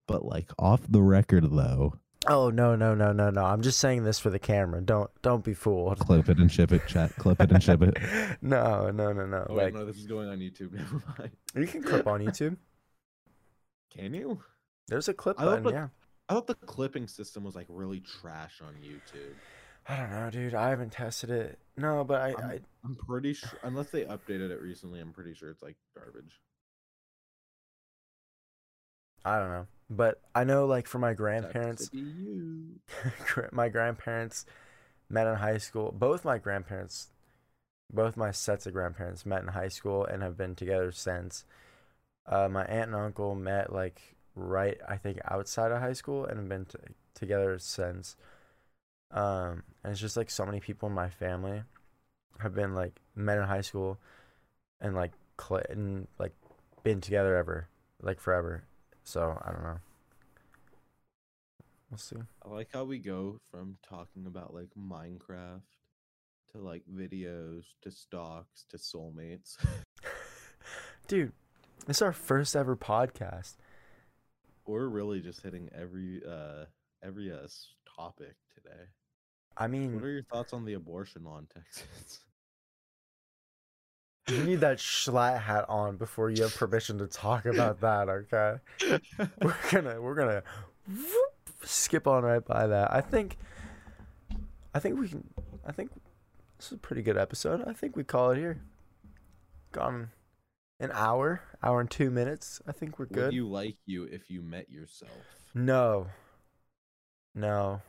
[0.06, 1.94] But like off the record though,
[2.30, 3.42] Oh no no no no no!
[3.44, 4.80] I'm just saying this for the camera.
[4.82, 5.98] Don't don't be fooled.
[5.98, 6.86] clip it and ship it.
[6.86, 7.96] Chat, clip it and ship it.
[8.42, 9.46] no no no no.
[9.48, 10.72] Oh wait, no, this is going on YouTube.
[10.74, 11.30] Never mind.
[11.54, 12.56] you can clip on YouTube.
[13.90, 14.42] Can you?
[14.88, 15.64] There's a clip I thought button.
[15.64, 15.88] the- Yeah.
[16.28, 19.32] I thought the clipping system was like really trash on YouTube.
[19.88, 20.54] I don't know, dude.
[20.54, 21.58] I haven't tested it.
[21.78, 25.32] No, but I, I I'm- I'm pretty sure, unless they updated it recently, I'm pretty
[25.32, 26.38] sure it's like garbage.
[29.24, 29.66] I don't know.
[29.90, 32.80] But I know, like, for my grandparents, be you.
[33.26, 34.44] gra- my grandparents
[35.08, 35.92] met in high school.
[35.96, 37.08] Both my grandparents,
[37.92, 41.44] both my sets of grandparents met in high school and have been together since.
[42.26, 46.38] Uh, my aunt and uncle met like right, I think, outside of high school and
[46.38, 46.78] have been t-
[47.14, 48.16] together since.
[49.10, 51.62] Um, and it's just like so many people in my family
[52.40, 53.98] have been like met in high school
[54.80, 56.34] and like cl- and like
[56.82, 57.68] been together ever,
[58.02, 58.64] like forever.
[59.08, 59.78] So I don't know.
[61.90, 62.18] We'll see.
[62.44, 65.62] I like how we go from talking about like Minecraft
[66.52, 69.56] to like videos to stocks to soulmates.
[71.08, 71.32] Dude,
[71.86, 73.56] this is our first ever podcast.
[74.66, 76.66] We're really just hitting every uh
[77.02, 77.48] every uh
[77.96, 78.88] topic today.
[79.56, 82.20] I mean, What are your thoughts on the abortion law in Texas?
[84.28, 88.56] You need that schlatt hat on before you have permission to talk about that, okay?
[89.42, 90.42] We're gonna we're gonna
[90.86, 91.32] whoop,
[91.64, 92.92] skip on right by that.
[92.92, 93.36] I think
[94.74, 95.24] I think we can
[95.66, 95.90] I think
[96.58, 97.64] this is a pretty good episode.
[97.66, 98.60] I think we call it here.
[99.72, 100.10] Gone
[100.80, 102.60] an hour, hour and two minutes.
[102.66, 103.26] I think we're good.
[103.26, 105.12] Would you like you if you met yourself?
[105.54, 106.08] No.
[107.34, 107.82] No.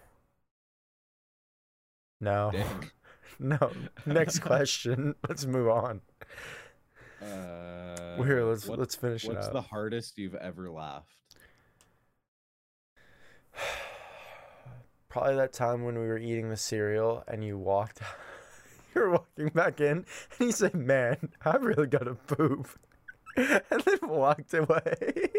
[2.19, 2.51] No.
[3.41, 3.71] No.
[4.05, 5.15] Next question.
[5.29, 6.01] Let's move on.
[7.21, 9.53] Uh, Well, here, let's what- let's finish it What's up.
[9.53, 11.15] the hardest you've ever laughed?
[15.09, 17.99] Probably that time when we were eating the cereal and you walked.
[18.95, 20.05] you were walking back in and
[20.39, 22.69] you said, "Man, I really got to poop,"
[23.36, 25.30] and then walked away.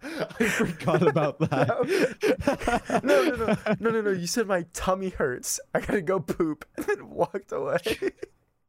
[0.00, 3.00] I forgot about that.
[3.02, 4.10] no, no, no, no, no, no.
[4.10, 5.58] You said my tummy hurts.
[5.74, 7.82] I gotta go poop, and then walked away.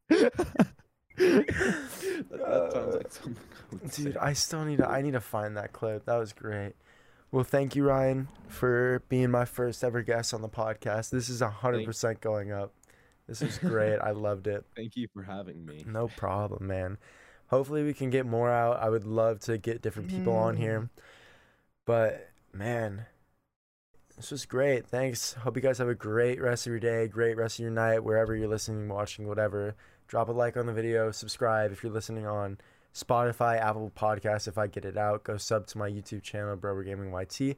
[0.10, 0.34] That,
[2.32, 3.38] that sounds like something.
[3.72, 4.20] I would Dude, say.
[4.20, 4.90] I still need to.
[4.90, 6.06] I need to find that clip.
[6.06, 6.74] That was great.
[7.32, 11.12] Well, thank you, Ryan, for being my first ever guest on the podcast.
[11.12, 12.74] This is hundred percent going up.
[13.28, 14.00] This is great.
[14.00, 14.66] I loved it.
[14.76, 15.86] Thank you for having me.
[15.88, 16.98] No problem, man.
[17.48, 18.80] Hopefully, we can get more out.
[18.82, 20.82] I would love to get different people on here.
[20.82, 20.90] Mm.
[21.86, 23.06] But man,
[24.16, 24.88] this was great.
[24.88, 25.34] Thanks.
[25.34, 28.04] Hope you guys have a great rest of your day, great rest of your night,
[28.04, 29.76] wherever you're listening, watching, whatever.
[30.10, 32.58] Drop a like on the video, subscribe if you're listening on
[32.96, 34.48] Spotify, Apple Podcasts.
[34.48, 37.56] If I get it out, go sub to my YouTube channel, Brober Gaming YT,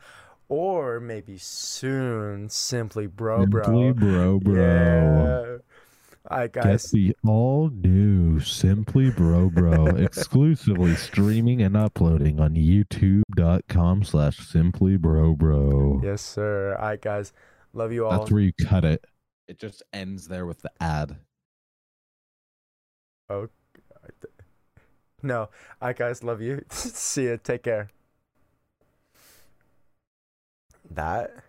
[0.50, 3.64] or maybe soon, simply Bro Bro.
[3.64, 4.62] Simply bro, bro.
[4.62, 5.58] Yeah.
[6.30, 6.92] All right, Get guys.
[6.92, 15.36] the all new Simply Bro Bro exclusively streaming and uploading on youtube.com slash Simply Bro
[15.36, 16.02] Bro.
[16.04, 16.76] Yes, sir.
[16.76, 17.32] All right, guys.
[17.74, 18.20] Love you all.
[18.20, 19.06] That's where you cut it.
[19.48, 21.16] It just ends there with the ad.
[23.32, 23.48] Oh,
[25.24, 25.40] no.
[25.42, 25.50] All
[25.82, 26.24] right, guys.
[26.24, 26.64] Love you.
[26.70, 27.38] See ya.
[27.44, 27.90] Take care.
[30.92, 31.44] That